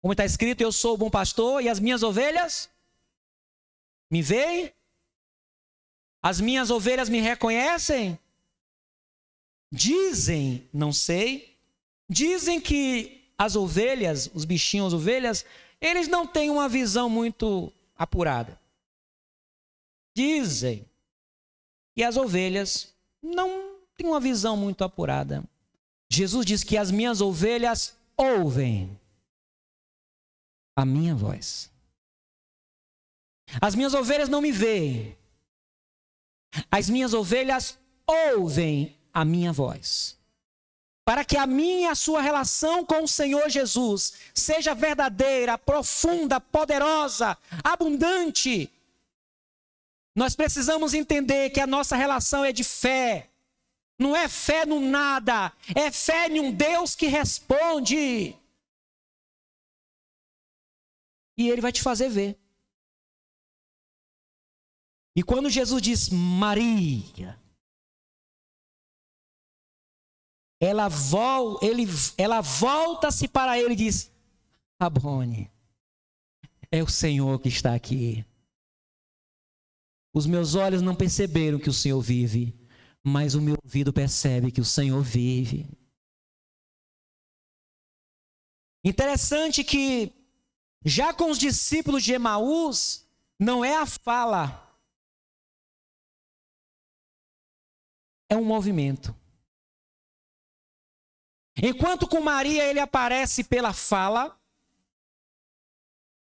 como 0.01 0.13
está 0.13 0.25
escrito, 0.25 0.61
eu 0.61 0.71
sou 0.71 0.95
o 0.95 0.97
bom 0.97 1.11
pastor 1.11 1.61
e 1.65 1.69
as 1.69 1.81
minhas 1.81 2.05
ovelhas 2.05 2.71
me 4.09 4.23
veem? 4.23 4.73
As 6.23 6.41
minhas 6.41 6.71
ovelhas 6.71 7.09
me 7.09 7.21
reconhecem? 7.21 8.17
Dizem, 9.73 10.69
não 10.73 10.93
sei, 10.93 11.59
dizem 12.09 12.61
que 12.61 13.33
as 13.37 13.57
ovelhas, 13.57 14.31
os 14.33 14.45
bichinhos, 14.45 14.95
as 14.95 15.01
ovelhas, 15.01 15.45
eles 15.81 16.09
não 16.09 16.27
têm 16.27 16.51
uma 16.51 16.69
visão 16.69 17.09
muito 17.09 17.73
apurada. 17.97 18.59
Dizem 20.15 20.85
que 21.95 22.03
as 22.03 22.17
ovelhas 22.17 22.93
não 23.23 23.77
têm 23.97 24.07
uma 24.07 24.21
visão 24.21 24.57
muito 24.57 24.83
apurada. 24.83 25.45
Jesus 26.11 26.45
diz 26.45 26.65
que 26.65 26.77
as 26.77 26.91
minhas 26.91 27.21
ovelhas 27.21 27.97
ouvem 28.17 28.99
a 30.75 30.85
minha 30.85 31.15
voz. 31.15 31.71
As 33.61 33.75
minhas 33.75 33.95
ovelhas 33.95 34.29
não 34.29 34.41
me 34.41 34.51
veem. 34.51 35.17
As 36.71 36.91
minhas 36.91 37.15
ovelhas 37.15 37.79
ouvem 38.07 38.97
a 39.13 39.25
minha 39.25 39.53
voz. 39.53 40.18
Para 41.09 41.25
que 41.25 41.39
a 41.39 41.47
minha 41.47 41.89
e 41.89 41.91
a 41.91 41.95
sua 41.95 42.21
relação 42.21 42.85
com 42.85 43.05
o 43.05 43.09
Senhor 43.09 43.49
Jesus 43.49 44.13
seja 44.35 44.75
verdadeira, 44.75 45.57
profunda, 45.57 46.39
poderosa, 46.39 47.35
abundante, 47.65 48.71
nós 50.15 50.37
precisamos 50.37 50.93
entender 50.93 51.49
que 51.49 51.61
a 51.61 51.67
nossa 51.67 51.97
relação 51.97 52.45
é 52.45 52.53
de 52.53 52.63
fé. 52.63 53.31
Não 53.99 54.15
é 54.15 54.29
fé 54.29 54.67
no 54.67 54.81
nada, 54.81 55.51
é 55.75 55.91
fé 55.91 56.29
em 56.29 56.41
um 56.41 56.53
Deus 56.53 56.95
que 56.95 57.07
responde. 57.07 58.37
E 61.39 61.49
Ele 61.49 61.63
vai 61.63 61.73
te 61.73 61.81
fazer 61.81 62.11
ver. 62.11 62.39
E 65.17 65.23
quando 65.23 65.49
Jesus 65.49 65.81
diz 65.81 66.11
Maria, 66.11 67.41
ela, 70.61 70.89
vol, 70.89 71.59
ele, 71.63 71.85
ela 72.17 72.41
volta-se 72.41 73.29
para 73.29 73.59
ele 73.59 73.75
e 73.75 73.77
diz: 73.77 74.11
Abone, 74.79 75.51
é 76.71 76.83
o 76.83 76.89
Senhor 76.89 77.41
que 77.41 77.49
está 77.49 77.75
aqui. 77.75 78.25
Os 80.13 80.27
meus 80.27 80.55
olhos 80.55 80.83
não 80.83 80.95
perceberam 80.95 81.59
que 81.59 81.69
o 81.69 81.73
Senhor 81.73 82.01
vive, 82.01 82.59
mas 83.05 83.35
o 83.35 83.43
meu 83.43 83.57
ouvido 83.63 83.93
percebe 83.93 84.51
que 84.51 84.61
o 84.61 84.65
Senhor 84.65 85.03
vive. 85.03 85.69
Interessante 88.85 89.63
que, 89.63 90.13
já 90.85 91.13
com 91.13 91.31
os 91.31 91.39
discípulos 91.39 92.03
de 92.03 92.15
Emaús, 92.15 93.07
não 93.39 93.65
é 93.65 93.77
a 93.77 93.87
fala 93.87 94.69
é 98.29 98.37
um 98.37 98.45
movimento. 98.45 99.15
Enquanto 101.63 102.07
com 102.07 102.21
Maria 102.21 102.65
ele 102.65 102.79
aparece 102.79 103.43
pela 103.43 103.73
fala, 103.73 104.39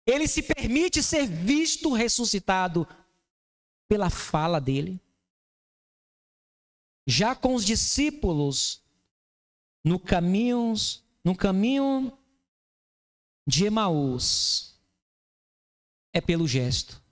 ele 0.05 0.27
se 0.27 0.43
permite 0.43 1.01
ser 1.01 1.25
visto 1.25 1.91
ressuscitado 1.93 2.87
pela 3.87 4.09
fala 4.09 4.61
dele. 4.61 5.01
Já 7.07 7.35
com 7.35 7.55
os 7.55 7.65
discípulos 7.65 8.83
no 9.83 9.99
caminho, 9.99 10.73
no 11.23 11.35
caminho 11.35 12.15
de 13.47 13.65
Emaús, 13.65 14.79
é 16.13 16.21
pelo 16.21 16.47
gesto. 16.47 17.03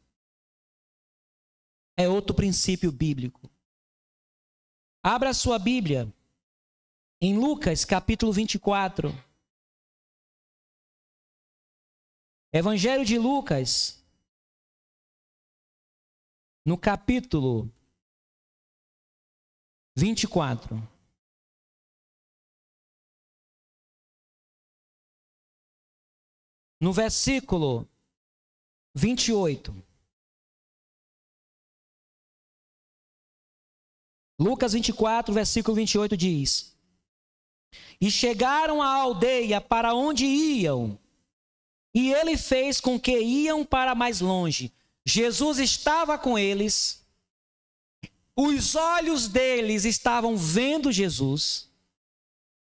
É 1.98 2.08
outro 2.08 2.36
princípio 2.36 2.92
bíblico. 2.92 3.50
Abra 5.04 5.34
sua 5.34 5.60
Bíblia 5.60 6.12
em 7.26 7.38
Lucas 7.38 7.86
capítulo 7.86 8.34
24. 8.34 9.08
Evangelho 12.52 13.06
de 13.06 13.18
Lucas, 13.18 14.04
no 16.66 16.78
capítulo 16.78 17.72
24. 19.96 20.76
No 26.82 26.92
versículo 26.92 27.88
28. 28.94 29.72
Lucas 34.38 34.74
24, 34.74 35.34
versículo 35.34 35.76
28 35.76 36.18
diz: 36.18 36.73
E 38.00 38.12
chegaram 38.12 38.82
à 38.82 38.88
aldeia 38.88 39.62
para 39.62 39.94
onde 39.94 40.26
iam, 40.26 40.98
e 41.94 42.12
ele 42.12 42.36
fez 42.36 42.82
com 42.82 43.00
que 43.00 43.18
iam 43.20 43.64
para 43.64 43.94
mais 43.94 44.20
longe. 44.20 44.74
Jesus 45.06 45.60
estava 45.60 46.18
com 46.18 46.40
eles, 46.40 47.06
os 48.36 48.76
olhos 48.76 49.28
deles 49.28 49.86
estavam 49.86 50.36
vendo 50.36 50.92
Jesus, 50.92 51.70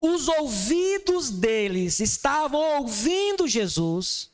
os 0.01 0.27
ouvidos 0.27 1.29
deles 1.29 1.99
estavam 1.99 2.59
ouvindo 2.79 3.47
Jesus, 3.47 4.31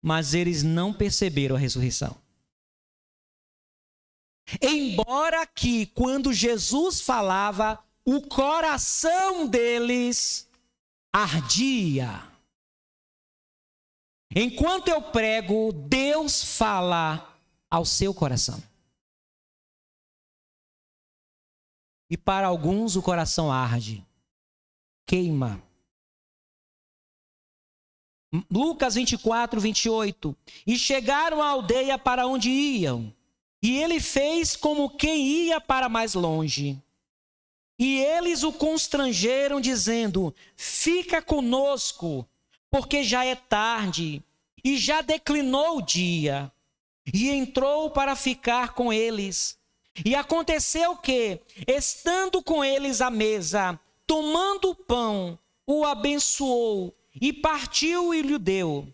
mas 0.00 0.32
eles 0.32 0.62
não 0.62 0.92
perceberam 0.92 1.56
a 1.56 1.58
ressurreição. 1.58 2.16
Embora 4.60 5.46
que 5.46 5.86
quando 5.86 6.32
Jesus 6.32 7.00
falava, 7.00 7.83
o 8.04 8.20
coração 8.20 9.46
deles 9.46 10.48
ardia. 11.12 12.22
Enquanto 14.34 14.88
eu 14.88 15.00
prego, 15.00 15.72
Deus 15.72 16.56
fala 16.56 17.38
ao 17.70 17.84
seu 17.84 18.12
coração. 18.12 18.62
E 22.10 22.16
para 22.16 22.46
alguns 22.46 22.96
o 22.96 23.02
coração 23.02 23.50
arde, 23.50 24.04
queima. 25.06 25.62
Lucas 28.50 28.96
24, 28.96 29.60
28. 29.60 30.36
E 30.66 30.76
chegaram 30.76 31.40
à 31.40 31.48
aldeia 31.48 31.96
para 31.96 32.26
onde 32.26 32.50
iam. 32.50 33.14
E 33.62 33.78
ele 33.78 34.00
fez 34.00 34.56
como 34.56 34.90
quem 34.90 35.26
ia 35.26 35.60
para 35.60 35.88
mais 35.88 36.14
longe. 36.14 36.82
E 37.78 37.98
eles 37.98 38.42
o 38.42 38.52
constrangeram, 38.52 39.60
dizendo: 39.60 40.34
Fica 40.56 41.20
conosco, 41.20 42.26
porque 42.70 43.02
já 43.02 43.24
é 43.24 43.34
tarde 43.34 44.22
e 44.64 44.76
já 44.76 45.00
declinou 45.00 45.78
o 45.78 45.82
dia. 45.82 46.50
E 47.12 47.28
entrou 47.30 47.90
para 47.90 48.16
ficar 48.16 48.74
com 48.74 48.92
eles. 48.92 49.58
E 50.04 50.14
aconteceu 50.14 50.96
que, 50.96 51.40
estando 51.68 52.42
com 52.42 52.64
eles 52.64 53.00
à 53.00 53.10
mesa, 53.10 53.78
tomando 54.06 54.70
o 54.70 54.74
pão, 54.74 55.38
o 55.66 55.84
abençoou 55.84 56.94
e 57.20 57.32
partiu 57.32 58.14
e 58.14 58.22
lhe 58.22 58.38
deu. 58.38 58.88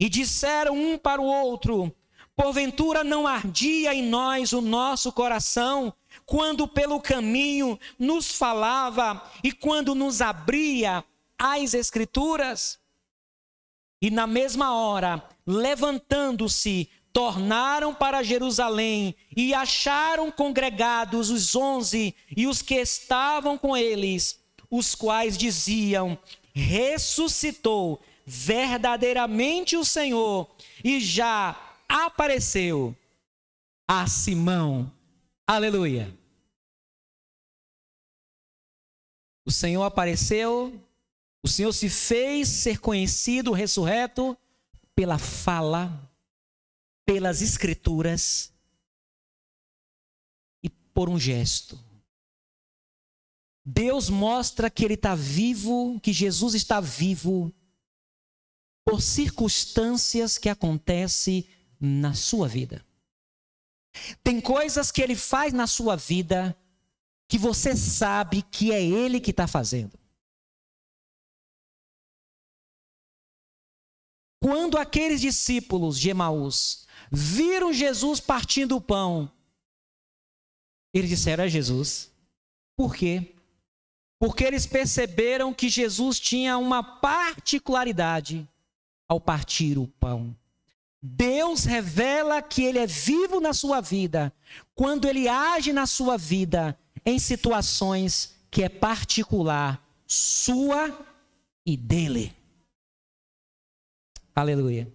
E 0.00 0.08
disseram 0.08 0.76
um 0.76 0.96
para 0.96 1.20
o 1.20 1.26
outro: 1.26 1.92
Porventura 2.36 3.02
não 3.02 3.26
ardia 3.26 3.92
em 3.92 4.02
nós 4.02 4.52
o 4.52 4.60
nosso 4.60 5.12
coração 5.12 5.92
quando 6.24 6.68
pelo 6.68 7.00
caminho 7.00 7.78
nos 7.98 8.32
falava 8.32 9.28
e 9.42 9.50
quando 9.50 9.94
nos 9.94 10.20
abria 10.20 11.04
as 11.38 11.74
Escrituras? 11.74 12.78
E 14.00 14.10
na 14.10 14.26
mesma 14.26 14.72
hora, 14.72 15.22
levantando-se, 15.44 16.88
tornaram 17.12 17.92
para 17.92 18.22
Jerusalém 18.22 19.14
e 19.36 19.52
acharam 19.52 20.30
congregados 20.30 21.30
os 21.30 21.56
onze 21.56 22.14
e 22.36 22.46
os 22.46 22.62
que 22.62 22.76
estavam 22.76 23.58
com 23.58 23.76
eles, 23.76 24.37
os 24.70 24.94
quais 24.94 25.36
diziam: 25.36 26.18
Ressuscitou 26.54 28.02
verdadeiramente 28.26 29.76
o 29.76 29.84
Senhor 29.84 30.50
e 30.84 31.00
já 31.00 31.76
apareceu 31.88 32.94
a 33.86 34.06
Simão. 34.06 34.92
Aleluia. 35.46 36.14
O 39.46 39.50
Senhor 39.50 39.82
apareceu, 39.82 40.78
o 41.42 41.48
Senhor 41.48 41.72
se 41.72 41.88
fez 41.88 42.48
ser 42.48 42.80
conhecido, 42.80 43.52
ressurreto, 43.52 44.36
pela 44.94 45.16
fala, 45.16 46.12
pelas 47.06 47.40
escrituras 47.40 48.52
e 50.62 50.68
por 50.68 51.08
um 51.08 51.18
gesto. 51.18 51.87
Deus 53.70 54.08
mostra 54.08 54.70
que 54.70 54.82
Ele 54.82 54.94
está 54.94 55.14
vivo, 55.14 56.00
que 56.00 56.10
Jesus 56.10 56.54
está 56.54 56.80
vivo, 56.80 57.52
por 58.82 59.02
circunstâncias 59.02 60.38
que 60.38 60.48
acontecem 60.48 61.46
na 61.78 62.14
sua 62.14 62.48
vida. 62.48 62.82
Tem 64.24 64.40
coisas 64.40 64.90
que 64.90 65.02
ele 65.02 65.14
faz 65.14 65.52
na 65.52 65.66
sua 65.66 65.96
vida 65.96 66.58
que 67.28 67.36
você 67.36 67.76
sabe 67.76 68.40
que 68.40 68.72
é 68.72 68.82
ele 68.82 69.20
que 69.20 69.32
está 69.32 69.46
fazendo. 69.46 69.98
Quando 74.42 74.78
aqueles 74.78 75.20
discípulos 75.20 76.00
de 76.00 76.08
Emaús 76.08 76.86
viram 77.12 77.70
Jesus 77.70 78.18
partindo 78.18 78.76
o 78.76 78.80
pão, 78.80 79.30
eles 80.94 81.10
disseram: 81.10 81.44
É 81.44 81.48
Jesus. 81.48 82.10
Por 82.74 82.94
quê? 82.94 83.34
Porque 84.18 84.44
eles 84.44 84.66
perceberam 84.66 85.54
que 85.54 85.68
Jesus 85.68 86.18
tinha 86.18 86.58
uma 86.58 86.82
particularidade 86.82 88.48
ao 89.08 89.20
partir 89.20 89.78
o 89.78 89.86
pão. 89.86 90.36
Deus 91.00 91.64
revela 91.64 92.42
que 92.42 92.62
Ele 92.62 92.78
é 92.78 92.86
vivo 92.86 93.40
na 93.40 93.52
sua 93.52 93.80
vida 93.80 94.32
quando 94.74 95.06
Ele 95.06 95.28
age 95.28 95.72
na 95.72 95.86
sua 95.86 96.16
vida 96.18 96.76
em 97.06 97.18
situações 97.18 98.36
que 98.50 98.62
é 98.62 98.68
particular 98.68 99.82
sua 100.06 101.06
e 101.64 101.76
dele. 101.76 102.34
Aleluia. 104.34 104.92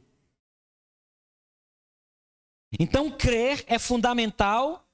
Então, 2.80 3.12
crer 3.12 3.64
é 3.68 3.78
fundamental 3.78 4.86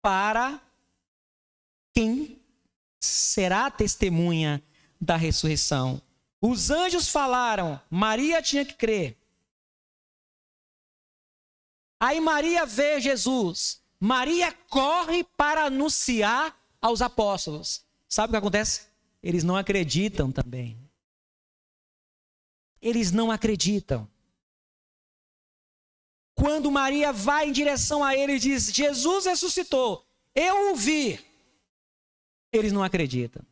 para 0.00 0.60
quem 1.92 2.40
será 3.04 3.70
testemunha 3.70 4.62
da 5.00 5.16
ressurreição. 5.16 6.00
Os 6.40 6.70
anjos 6.70 7.08
falaram, 7.08 7.80
Maria 7.90 8.42
tinha 8.42 8.64
que 8.64 8.74
crer. 8.74 9.16
Aí 12.00 12.20
Maria 12.20 12.66
vê 12.66 13.00
Jesus. 13.00 13.82
Maria 13.98 14.52
corre 14.68 15.24
para 15.24 15.64
anunciar 15.64 16.54
aos 16.80 17.00
apóstolos. 17.00 17.84
Sabe 18.08 18.28
o 18.28 18.32
que 18.32 18.36
acontece? 18.36 18.82
Eles 19.22 19.42
não 19.42 19.56
acreditam 19.56 20.30
também. 20.30 20.78
Eles 22.82 23.10
não 23.10 23.30
acreditam. 23.30 24.06
Quando 26.34 26.70
Maria 26.70 27.12
vai 27.12 27.48
em 27.48 27.52
direção 27.52 28.04
a 28.04 28.14
ele 28.14 28.34
e 28.34 28.38
diz: 28.38 28.70
Jesus 28.70 29.24
ressuscitou, 29.24 30.06
eu 30.34 30.72
o 30.72 30.76
vi. 30.76 31.18
Eles 32.54 32.72
não 32.72 32.84
acreditam. 32.84 33.44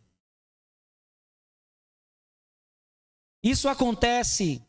Isso 3.43 3.69
acontece 3.69 4.65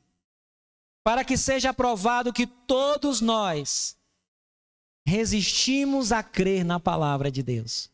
para 1.03 1.23
que 1.23 1.37
seja 1.37 1.71
provado 1.71 2.33
que 2.33 2.47
todos 2.47 3.21
nós 3.21 3.95
resistimos 5.05 6.11
a 6.11 6.23
crer 6.23 6.65
na 6.65 6.79
palavra 6.79 7.29
de 7.29 7.43
Deus. 7.43 7.91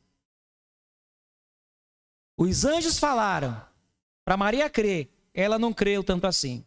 Os 2.37 2.63
anjos 2.63 2.97
falaram 2.97 3.61
para 4.23 4.37
Maria 4.37 4.69
crer, 4.69 5.11
ela 5.33 5.59
não 5.59 5.73
creu 5.73 6.01
tanto 6.05 6.25
assim. 6.25 6.65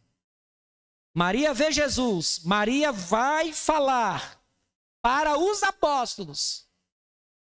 Maria 1.14 1.54
vê 1.54 1.72
Jesus, 1.72 2.40
Maria 2.44 2.92
vai 2.92 3.54
falar 3.54 4.38
para 5.00 5.38
os 5.38 5.62
apóstolos. 5.62 6.68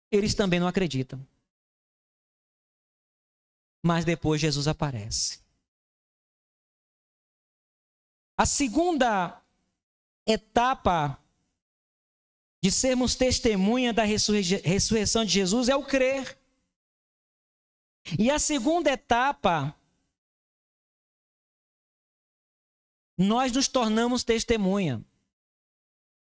Eles 0.09 0.33
também 0.33 0.61
não 0.61 0.67
acreditam. 0.67 1.27
Mas 3.85 4.03
depois 4.03 4.41
Jesus 4.41 4.67
aparece. 4.67 5.43
A 8.35 8.43
segunda 8.43 9.39
etapa 10.27 11.23
de 12.63 12.71
sermos 12.71 13.13
testemunha 13.13 13.93
da 13.93 14.03
ressurreição 14.03 15.23
de 15.23 15.31
Jesus 15.31 15.69
é 15.69 15.75
o 15.75 15.85
crer. 15.85 16.35
E 18.17 18.31
a 18.31 18.39
segunda 18.39 18.89
etapa, 18.89 19.79
nós 23.15 23.51
nos 23.51 23.67
tornamos 23.67 24.23
testemunha. 24.23 25.05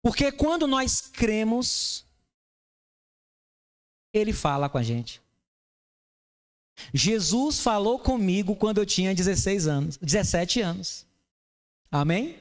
Porque 0.03 0.33
quando 0.33 0.67
nós 0.67 1.01
cremos, 1.01 2.05
Ele 4.12 4.33
fala 4.33 4.69
com 4.69 4.77
a 4.77 4.83
gente. 4.83 5.24
Jesus 6.93 7.61
falou 7.61 7.99
comigo 7.99 8.57
quando 8.57 8.79
eu 8.79 8.87
tinha 8.87 9.15
16 9.15 9.67
anos, 9.67 9.97
17 9.99 10.61
anos. 10.61 11.07
Amém? 11.91 12.41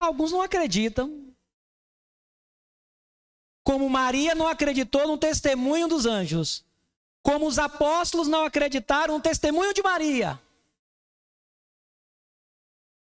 Alguns 0.00 0.32
não 0.32 0.42
acreditam. 0.42 1.34
Como 3.62 3.88
Maria 3.88 4.34
não 4.34 4.46
acreditou 4.46 5.06
no 5.06 5.16
testemunho 5.16 5.88
dos 5.88 6.06
anjos. 6.06 6.64
Como 7.22 7.46
os 7.46 7.58
apóstolos 7.58 8.28
não 8.28 8.44
acreditaram 8.44 9.14
no 9.14 9.20
testemunho 9.20 9.72
de 9.72 9.82
Maria. 9.82 10.40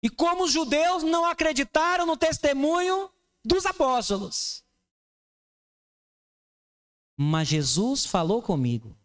E 0.01 0.09
como 0.09 0.43
os 0.43 0.51
judeus 0.51 1.03
não 1.03 1.25
acreditaram 1.25 2.05
no 2.05 2.15
testemunho 2.15 3.09
dos 3.43 3.65
apóstolos. 3.65 4.63
Mas 7.17 7.47
Jesus 7.47 8.05
falou 8.05 8.41
comigo 8.41 8.95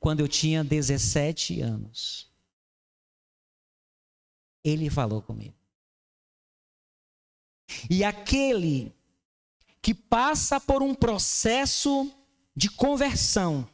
quando 0.00 0.20
eu 0.20 0.26
tinha 0.26 0.64
17 0.64 1.60
anos 1.60 2.30
ele 4.64 4.90
falou 4.90 5.22
comigo. 5.22 5.54
E 7.88 8.04
aquele 8.04 8.94
que 9.80 9.94
passa 9.94 10.60
por 10.60 10.82
um 10.82 10.94
processo 10.94 12.12
de 12.54 12.68
conversão, 12.70 13.68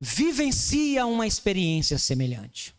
vivencia 0.00 1.06
uma 1.06 1.26
experiência 1.26 1.98
semelhante. 1.98 2.74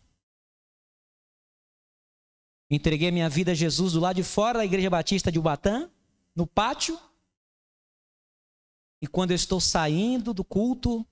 Entreguei 2.68 3.10
minha 3.12 3.28
vida 3.28 3.52
a 3.52 3.54
Jesus 3.54 3.92
do 3.92 4.00
lado 4.00 4.16
de 4.16 4.24
fora 4.24 4.58
da 4.58 4.64
Igreja 4.64 4.90
Batista 4.90 5.30
de 5.30 5.38
Ubatã, 5.38 5.88
no 6.34 6.46
pátio. 6.46 6.98
E 9.00 9.06
quando 9.06 9.30
eu 9.30 9.34
estou 9.34 9.60
saindo 9.60 10.32
do 10.32 10.44
culto, 10.44 11.06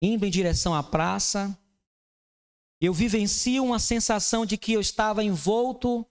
indo 0.00 0.24
em 0.24 0.30
direção 0.30 0.74
à 0.74 0.82
praça, 0.82 1.58
eu 2.80 2.92
vivencio 2.92 3.64
uma 3.64 3.78
sensação 3.78 4.44
de 4.44 4.56
que 4.56 4.72
eu 4.72 4.80
estava 4.80 5.24
envolto 5.24 6.06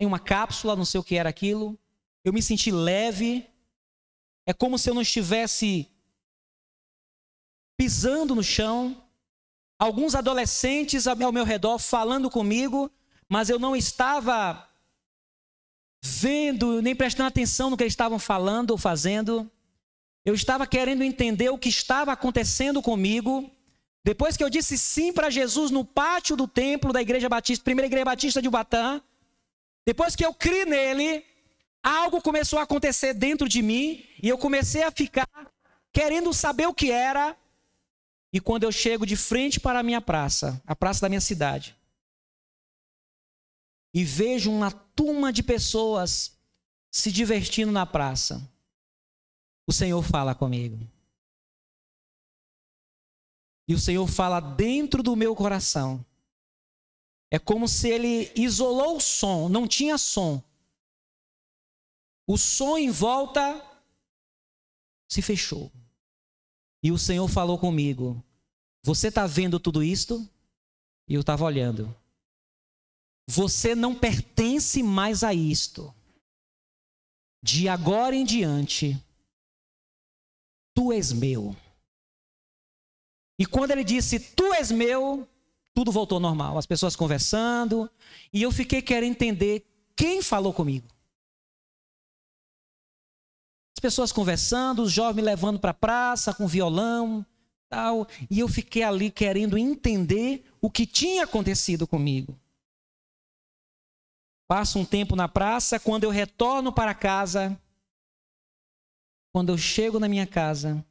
em 0.00 0.06
uma 0.06 0.18
cápsula, 0.18 0.76
não 0.76 0.84
sei 0.84 1.00
o 1.00 1.04
que 1.04 1.16
era 1.16 1.28
aquilo. 1.28 1.78
Eu 2.24 2.32
me 2.32 2.42
senti 2.42 2.70
leve. 2.70 3.48
É 4.46 4.52
como 4.52 4.78
se 4.78 4.90
eu 4.90 4.94
não 4.94 5.02
estivesse 5.02 5.90
pisando 7.76 8.34
no 8.34 8.42
chão. 8.42 9.00
alguns 9.78 10.14
adolescentes 10.14 11.06
ao 11.06 11.16
meu 11.16 11.44
redor 11.44 11.78
falando 11.78 12.30
comigo, 12.30 12.90
mas 13.28 13.50
eu 13.50 13.58
não 13.58 13.74
estava 13.76 14.68
vendo, 16.06 16.82
nem 16.82 16.94
prestando 16.94 17.28
atenção 17.28 17.70
no 17.70 17.78
que 17.78 17.82
eles 17.82 17.94
estavam 17.94 18.18
falando 18.18 18.72
ou 18.72 18.78
fazendo. 18.78 19.50
Eu 20.22 20.34
estava 20.34 20.66
querendo 20.66 21.02
entender 21.02 21.48
o 21.48 21.56
que 21.56 21.70
estava 21.70 22.12
acontecendo 22.12 22.82
comigo. 22.82 23.50
Depois 24.04 24.36
que 24.36 24.44
eu 24.44 24.50
disse 24.50 24.76
sim 24.76 25.14
para 25.14 25.30
Jesus 25.30 25.70
no 25.70 25.82
pátio 25.82 26.36
do 26.36 26.46
templo 26.46 26.92
da 26.92 27.00
Igreja 27.00 27.26
Batista, 27.26 27.64
primeira 27.64 27.86
Igreja 27.86 28.04
Batista 28.04 28.42
de 28.42 28.48
Ubatã, 28.48 29.00
depois 29.86 30.14
que 30.14 30.24
eu 30.24 30.34
criei 30.34 30.66
nele, 30.66 31.24
algo 31.82 32.20
começou 32.20 32.58
a 32.58 32.62
acontecer 32.64 33.14
dentro 33.14 33.48
de 33.48 33.62
mim 33.62 34.04
e 34.22 34.28
eu 34.28 34.36
comecei 34.36 34.82
a 34.82 34.90
ficar 34.90 35.28
querendo 35.90 36.34
saber 36.34 36.66
o 36.66 36.74
que 36.74 36.90
era. 36.90 37.34
E 38.30 38.40
quando 38.40 38.64
eu 38.64 38.72
chego 38.72 39.06
de 39.06 39.16
frente 39.16 39.58
para 39.58 39.78
a 39.78 39.82
minha 39.82 40.02
praça, 40.02 40.60
a 40.66 40.76
praça 40.76 41.00
da 41.00 41.08
minha 41.08 41.20
cidade, 41.20 41.74
e 43.94 44.04
vejo 44.04 44.50
uma 44.50 44.72
turma 44.72 45.32
de 45.32 45.40
pessoas 45.40 46.36
se 46.90 47.12
divertindo 47.12 47.70
na 47.70 47.86
praça, 47.86 48.50
o 49.66 49.72
Senhor 49.72 50.02
fala 50.02 50.34
comigo. 50.34 50.84
E 53.68 53.74
o 53.74 53.78
Senhor 53.78 54.06
fala 54.08 54.40
dentro 54.40 55.02
do 55.02 55.14
meu 55.14 55.34
coração. 55.34 56.04
É 57.30 57.38
como 57.38 57.68
se 57.68 57.88
ele 57.88 58.32
isolou 58.34 58.96
o 58.96 59.00
som, 59.00 59.48
não 59.48 59.66
tinha 59.66 59.96
som. 59.96 60.42
O 62.26 62.36
som 62.36 62.76
em 62.76 62.90
volta 62.90 63.64
se 65.08 65.22
fechou. 65.22 65.72
E 66.82 66.90
o 66.92 66.98
Senhor 66.98 67.26
falou 67.28 67.58
comigo: 67.58 68.22
Você 68.82 69.08
está 69.08 69.26
vendo 69.26 69.58
tudo 69.58 69.82
isto? 69.82 70.28
E 71.08 71.14
eu 71.14 71.20
estava 71.20 71.44
olhando. 71.44 71.94
Você 73.26 73.74
não 73.74 73.94
pertence 73.94 74.82
mais 74.82 75.24
a 75.24 75.32
isto. 75.32 75.94
De 77.42 77.68
agora 77.68 78.14
em 78.14 78.24
diante, 78.24 78.98
tu 80.74 80.92
és 80.92 81.12
meu. 81.12 81.54
E 83.38 83.44
quando 83.44 83.72
ele 83.72 83.84
disse, 83.84 84.18
tu 84.18 84.52
és 84.54 84.70
meu, 84.70 85.28
tudo 85.74 85.90
voltou 85.90 86.20
normal. 86.20 86.56
As 86.56 86.66
pessoas 86.66 86.94
conversando. 86.94 87.90
E 88.32 88.42
eu 88.42 88.52
fiquei 88.52 88.80
querendo 88.80 89.12
entender 89.12 89.66
quem 89.96 90.22
falou 90.22 90.52
comigo. 90.52 90.88
As 93.76 93.80
pessoas 93.80 94.12
conversando, 94.12 94.82
os 94.82 94.92
jovens 94.92 95.16
me 95.16 95.22
levando 95.22 95.58
para 95.58 95.72
a 95.72 95.74
praça 95.74 96.32
com 96.32 96.46
violão, 96.46 97.26
tal. 97.68 98.06
E 98.30 98.38
eu 98.38 98.48
fiquei 98.48 98.82
ali 98.82 99.10
querendo 99.10 99.58
entender 99.58 100.46
o 100.60 100.70
que 100.70 100.86
tinha 100.86 101.24
acontecido 101.24 101.86
comigo. 101.86 102.38
Passo 104.46 104.78
um 104.78 104.84
tempo 104.84 105.16
na 105.16 105.28
praça, 105.28 105.80
quando 105.80 106.04
eu 106.04 106.10
retorno 106.10 106.72
para 106.72 106.94
casa, 106.94 107.58
quando 109.32 109.50
eu 109.50 109.58
chego 109.58 109.98
na 109.98 110.08
minha 110.08 110.26
casa 110.26 110.84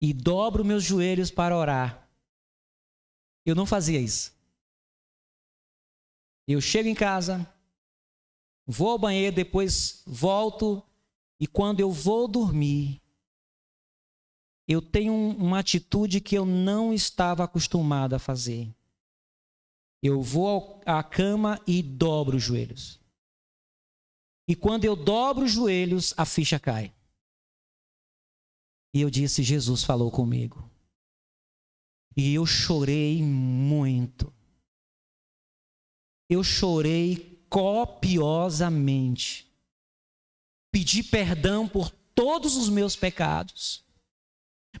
e 0.00 0.12
dobro 0.12 0.64
meus 0.64 0.84
joelhos 0.84 1.30
para 1.30 1.56
orar, 1.56 2.08
eu 3.46 3.54
não 3.54 3.66
fazia 3.66 3.98
isso. 3.98 4.34
Eu 6.46 6.60
chego 6.60 6.88
em 6.88 6.94
casa, 6.94 7.50
vou 8.66 8.90
ao 8.90 8.98
banheiro, 8.98 9.34
depois 9.34 10.02
volto, 10.06 10.82
e 11.40 11.46
quando 11.46 11.80
eu 11.80 11.90
vou 11.90 12.28
dormir, 12.28 13.00
eu 14.68 14.80
tenho 14.80 15.14
uma 15.14 15.58
atitude 15.58 16.20
que 16.20 16.36
eu 16.36 16.44
não 16.44 16.92
estava 16.92 17.44
acostumado 17.44 18.14
a 18.14 18.18
fazer. 18.18 18.74
Eu 20.04 20.20
vou 20.20 20.82
à 20.84 21.02
cama 21.02 21.58
e 21.66 21.82
dobro 21.82 22.36
os 22.36 22.42
joelhos. 22.42 23.00
E 24.46 24.54
quando 24.54 24.84
eu 24.84 24.94
dobro 24.94 25.46
os 25.46 25.52
joelhos, 25.52 26.12
a 26.14 26.26
ficha 26.26 26.60
cai. 26.60 26.92
E 28.94 29.00
eu 29.00 29.08
disse: 29.08 29.42
Jesus 29.42 29.82
falou 29.82 30.10
comigo. 30.10 30.70
E 32.14 32.34
eu 32.34 32.44
chorei 32.44 33.22
muito. 33.22 34.30
Eu 36.28 36.44
chorei 36.44 37.42
copiosamente. 37.48 39.50
Pedi 40.70 41.02
perdão 41.02 41.66
por 41.66 41.88
todos 42.14 42.56
os 42.56 42.68
meus 42.68 42.94
pecados. 42.94 43.82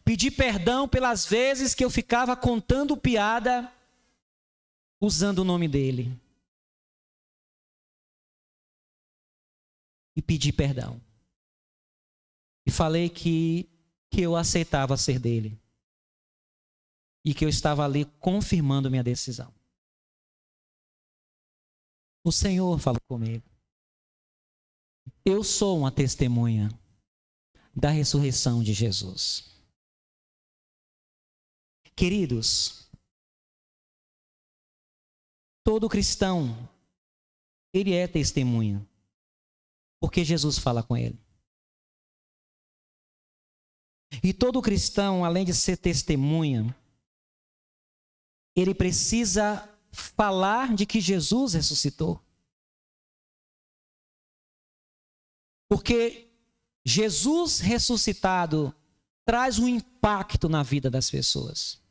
Pedi 0.04 0.30
perdão 0.30 0.86
pelas 0.86 1.24
vezes 1.24 1.74
que 1.74 1.82
eu 1.82 1.88
ficava 1.88 2.36
contando 2.36 2.94
piada 2.94 3.72
usando 5.04 5.40
o 5.40 5.44
nome 5.44 5.68
dele. 5.68 6.18
E 10.16 10.22
pedi 10.22 10.52
perdão. 10.52 11.00
E 12.66 12.70
falei 12.70 13.10
que, 13.10 13.68
que 14.10 14.22
eu 14.22 14.36
aceitava 14.36 14.96
ser 14.96 15.18
dele. 15.18 15.60
E 17.24 17.34
que 17.34 17.44
eu 17.44 17.48
estava 17.48 17.84
ali 17.84 18.04
confirmando 18.18 18.90
minha 18.90 19.02
decisão. 19.02 19.52
O 22.24 22.32
Senhor 22.32 22.78
falou 22.78 23.00
comigo. 23.06 23.44
Eu 25.24 25.44
sou 25.44 25.78
uma 25.78 25.92
testemunha 25.92 26.68
da 27.74 27.90
ressurreição 27.90 28.62
de 28.62 28.72
Jesus. 28.72 29.50
Queridos, 31.96 32.83
Todo 35.64 35.88
cristão, 35.88 36.68
ele 37.72 37.94
é 37.94 38.06
testemunha. 38.06 38.86
Porque 39.98 40.22
Jesus 40.22 40.58
fala 40.58 40.82
com 40.82 40.94
ele. 40.94 41.18
E 44.22 44.32
todo 44.32 44.62
cristão, 44.62 45.24
além 45.24 45.44
de 45.44 45.54
ser 45.54 45.78
testemunha, 45.78 46.76
ele 48.54 48.74
precisa 48.74 49.68
falar 49.90 50.74
de 50.74 50.86
que 50.86 51.00
Jesus 51.00 51.54
ressuscitou. 51.54 52.22
Porque 55.68 56.30
Jesus 56.86 57.58
ressuscitado 57.60 58.74
traz 59.24 59.58
um 59.58 59.66
impacto 59.66 60.48
na 60.48 60.62
vida 60.62 60.90
das 60.90 61.10
pessoas. 61.10 61.82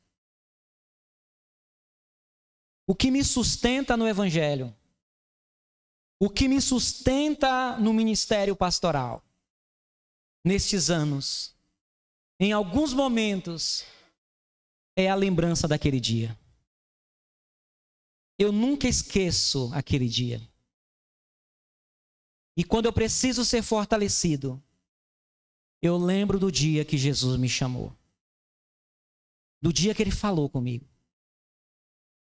O 2.86 2.94
que 2.94 3.10
me 3.10 3.24
sustenta 3.24 3.96
no 3.96 4.08
Evangelho, 4.08 4.76
o 6.20 6.30
que 6.30 6.48
me 6.48 6.60
sustenta 6.62 7.78
no 7.78 7.94
ministério 7.94 8.56
pastoral, 8.56 9.24
nestes 10.44 10.90
anos, 10.90 11.56
em 12.40 12.52
alguns 12.52 12.94
momentos, 12.94 13.86
é 14.96 15.10
a 15.10 15.16
lembrança 15.16 15.68
daquele 15.68 16.00
dia. 16.00 16.38
Eu 18.38 18.52
nunca 18.52 18.88
esqueço 18.88 19.72
aquele 19.74 20.08
dia. 20.10 20.42
E 22.56 22.64
quando 22.64 22.86
eu 22.86 22.94
preciso 22.94 23.46
ser 23.46 23.64
fortalecido, 23.64 24.62
eu 25.82 25.98
lembro 25.98 26.40
do 26.40 26.52
dia 26.52 26.86
que 26.86 26.98
Jesus 26.98 27.40
me 27.40 27.50
chamou. 27.50 27.96
Do 29.62 29.72
dia 29.72 29.96
que 29.96 30.02
ele 30.02 30.12
falou 30.12 30.50
comigo. 30.50 30.93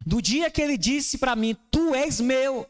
Do 0.06 0.22
dia 0.22 0.50
que 0.50 0.62
ele 0.62 0.78
disse 0.78 1.18
para 1.18 1.36
mim: 1.36 1.56
Tu 1.72 1.94
és 1.94 2.20
meu. 2.20 2.70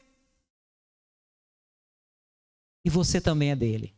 E 2.83 2.89
você 2.89 3.21
também 3.21 3.51
é 3.51 3.55
dele. 3.55 3.95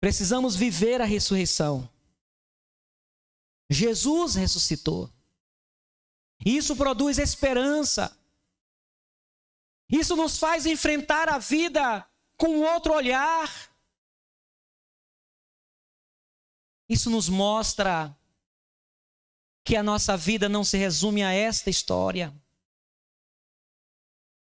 Precisamos 0.00 0.56
viver 0.56 1.00
a 1.00 1.04
ressurreição. 1.04 1.88
Jesus 3.70 4.34
ressuscitou. 4.34 5.12
Isso 6.44 6.74
produz 6.74 7.18
esperança. 7.18 8.16
Isso 9.88 10.16
nos 10.16 10.38
faz 10.38 10.66
enfrentar 10.66 11.28
a 11.28 11.38
vida 11.38 12.08
com 12.36 12.60
outro 12.60 12.94
olhar. 12.94 13.48
Isso 16.88 17.08
nos 17.08 17.28
mostra 17.28 18.16
que 19.64 19.76
a 19.76 19.82
nossa 19.82 20.16
vida 20.16 20.48
não 20.48 20.64
se 20.64 20.76
resume 20.76 21.22
a 21.22 21.32
esta 21.32 21.70
história. 21.70 22.32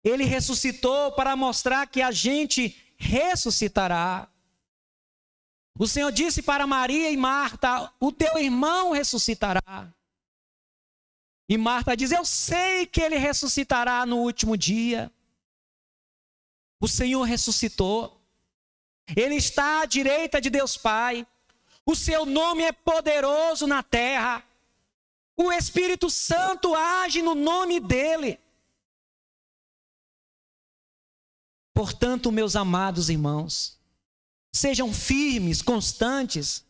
Ele 0.03 0.24
ressuscitou 0.24 1.12
para 1.14 1.36
mostrar 1.36 1.88
que 1.88 2.01
a 2.01 2.12
gente 2.12 2.76
ressuscitará. 2.97 4.30
O 5.78 5.88
Senhor 5.88 6.12
disse 6.12 6.41
para 6.41 6.66
Maria 6.66 7.10
e 7.10 7.18
Marta: 7.18 7.93
O 7.99 8.12
teu 8.12 8.38
irmão 8.38 8.91
ressuscitará. 8.91 9.93
E 11.49 11.58
Marta 11.58 11.95
diz: 11.95 12.12
Eu 12.12 12.26
sei 12.26 12.86
que 12.86 13.01
ele 13.01 13.18
ressuscitará 13.18 14.05
no 14.05 14.18
último 14.18 14.58
dia. 14.58 15.12
O 16.80 16.88
Senhor 16.88 17.24
ressuscitou. 17.24 18.22
Ele 19.16 19.36
está 19.36 19.82
à 19.82 19.86
direita 19.86 20.41
de 20.41 20.49
Deus 20.49 20.76
Pai. 20.76 21.26
O 21.86 21.95
seu 21.95 22.26
nome 22.26 22.64
é 22.64 22.72
poderoso 22.72 23.66
na 23.66 23.82
terra. 23.82 24.43
O 25.38 25.52
Espírito 25.52 26.10
Santo 26.10 26.74
age 26.74 27.22
no 27.22 27.36
nome 27.36 27.80
dele. 27.80 28.40
Portanto, 31.76 32.32
meus 32.32 32.56
amados 32.56 33.08
irmãos, 33.08 33.80
sejam 34.52 34.92
firmes, 34.92 35.62
constantes, 35.62 36.66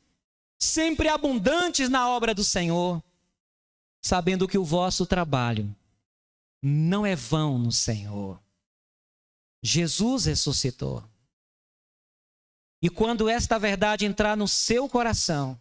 sempre 0.60 1.08
abundantes 1.08 1.88
na 1.88 2.10
obra 2.10 2.36
do 2.36 2.44
Senhor, 2.44 3.02
sabendo 4.04 4.50
que 4.50 4.58
o 4.58 4.66
vosso 4.66 5.06
trabalho 5.06 5.74
não 6.62 7.06
é 7.06 7.16
vão 7.16 7.58
no 7.58 7.72
Senhor. 7.72 8.38
Jesus 9.64 10.26
ressuscitou. 10.26 11.04
E 12.82 12.90
quando 12.90 13.30
esta 13.30 13.58
verdade 13.58 14.06
entrar 14.06 14.36
no 14.36 14.48
seu 14.48 14.90
coração, 14.90 15.60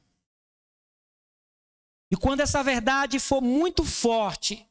e 2.11 2.17
quando 2.17 2.41
essa 2.41 2.63
verdade 2.63 3.19
for 3.19 3.41
muito 3.41 3.85
forte, 3.85 4.67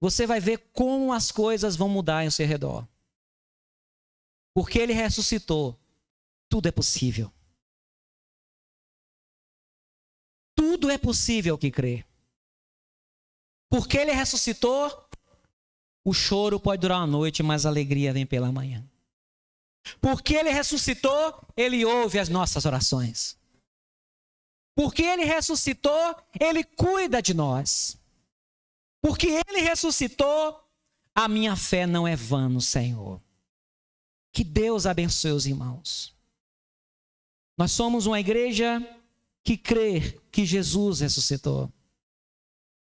você 0.00 0.26
vai 0.26 0.40
ver 0.40 0.58
como 0.72 1.12
as 1.12 1.30
coisas 1.30 1.76
vão 1.76 1.88
mudar 1.88 2.24
em 2.24 2.30
seu 2.30 2.46
redor. 2.46 2.86
Porque 4.54 4.78
ele 4.78 4.92
ressuscitou, 4.92 5.78
tudo 6.48 6.66
é 6.68 6.72
possível. 6.72 7.32
Tudo 10.56 10.90
é 10.90 10.98
possível 10.98 11.56
que 11.56 11.70
crê. 11.70 12.04
Porque 13.70 13.96
ele 13.96 14.10
ressuscitou, 14.10 15.08
o 16.04 16.12
choro 16.12 16.58
pode 16.58 16.80
durar 16.80 16.98
uma 16.98 17.06
noite, 17.06 17.42
mas 17.42 17.64
a 17.64 17.68
alegria 17.68 18.12
vem 18.12 18.26
pela 18.26 18.50
manhã. 18.50 18.84
Porque 20.00 20.34
ele 20.34 20.50
ressuscitou, 20.50 21.46
ele 21.56 21.84
ouve 21.84 22.18
as 22.18 22.28
nossas 22.28 22.64
orações. 22.64 23.39
Porque 24.80 25.02
ele 25.02 25.26
ressuscitou, 25.26 26.16
ele 26.40 26.64
cuida 26.64 27.20
de 27.20 27.34
nós. 27.34 27.98
Porque 29.02 29.26
ele 29.46 29.60
ressuscitou, 29.60 30.58
a 31.14 31.28
minha 31.28 31.54
fé 31.54 31.86
não 31.86 32.08
é 32.08 32.16
vã 32.16 32.48
no 32.48 32.62
Senhor. 32.62 33.20
Que 34.32 34.42
Deus 34.42 34.86
abençoe 34.86 35.32
os 35.32 35.44
irmãos. 35.44 36.16
Nós 37.58 37.72
somos 37.72 38.06
uma 38.06 38.18
igreja 38.18 38.80
que 39.44 39.58
crê 39.58 40.18
que 40.32 40.46
Jesus 40.46 41.00
ressuscitou. 41.00 41.70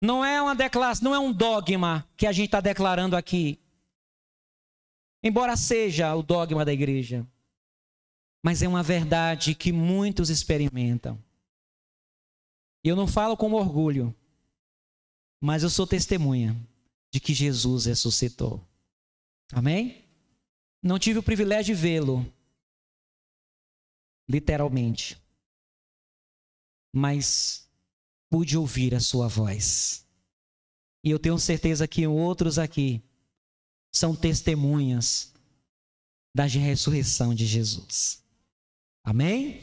Não 0.01 0.25
é 0.25 0.41
uma 0.41 0.55
declaração, 0.55 1.05
não 1.05 1.15
é 1.15 1.19
um 1.19 1.31
dogma 1.31 2.09
que 2.17 2.27
a 2.27 2.33
gente 2.33 2.47
está 2.47 2.63
declarando 2.63 3.17
aqui. 3.17 3.61
Embora 5.23 5.59
seja 5.59 6.15
o 6.15 6.23
dogma 6.23 6.65
da 6.65 6.73
igreja, 6.73 7.27
mas 8.43 8.63
é 8.63 8.67
uma 8.67 8.83
verdade 8.83 9.55
que 9.55 9.71
muitos 9.71 10.31
experimentam. 10.31 11.23
E 12.85 12.89
eu 12.89 12.97
não 12.97 13.07
falo 13.07 13.37
com 13.37 13.53
orgulho, 13.53 14.15
mas 15.41 15.63
eu 15.63 15.71
sou 15.71 15.87
testemunha 15.87 16.57
de 17.13 17.21
que 17.21 17.35
Jesus 17.35 17.87
ressuscitou. 17.87 18.67
Amém? 19.53 20.05
Não 20.83 20.99
tive 20.99 21.19
o 21.19 21.23
privilégio 21.23 21.75
de 21.75 21.81
vê-lo, 21.81 22.27
literalmente, 24.29 25.21
mas 26.93 27.69
pude 28.29 28.57
ouvir 28.57 28.95
a 28.95 29.01
sua 29.01 29.29
voz. 29.29 30.07
E 31.05 31.11
eu 31.11 31.19
tenho 31.19 31.39
certeza 31.39 31.87
que 31.87 32.07
outros 32.07 32.59
aqui 32.59 33.03
são 33.93 34.17
testemunhas 34.17 35.33
da 36.35 36.45
ressurreição 36.45 37.35
de 37.35 37.45
Jesus. 37.47 38.25
Amém? 39.05 39.61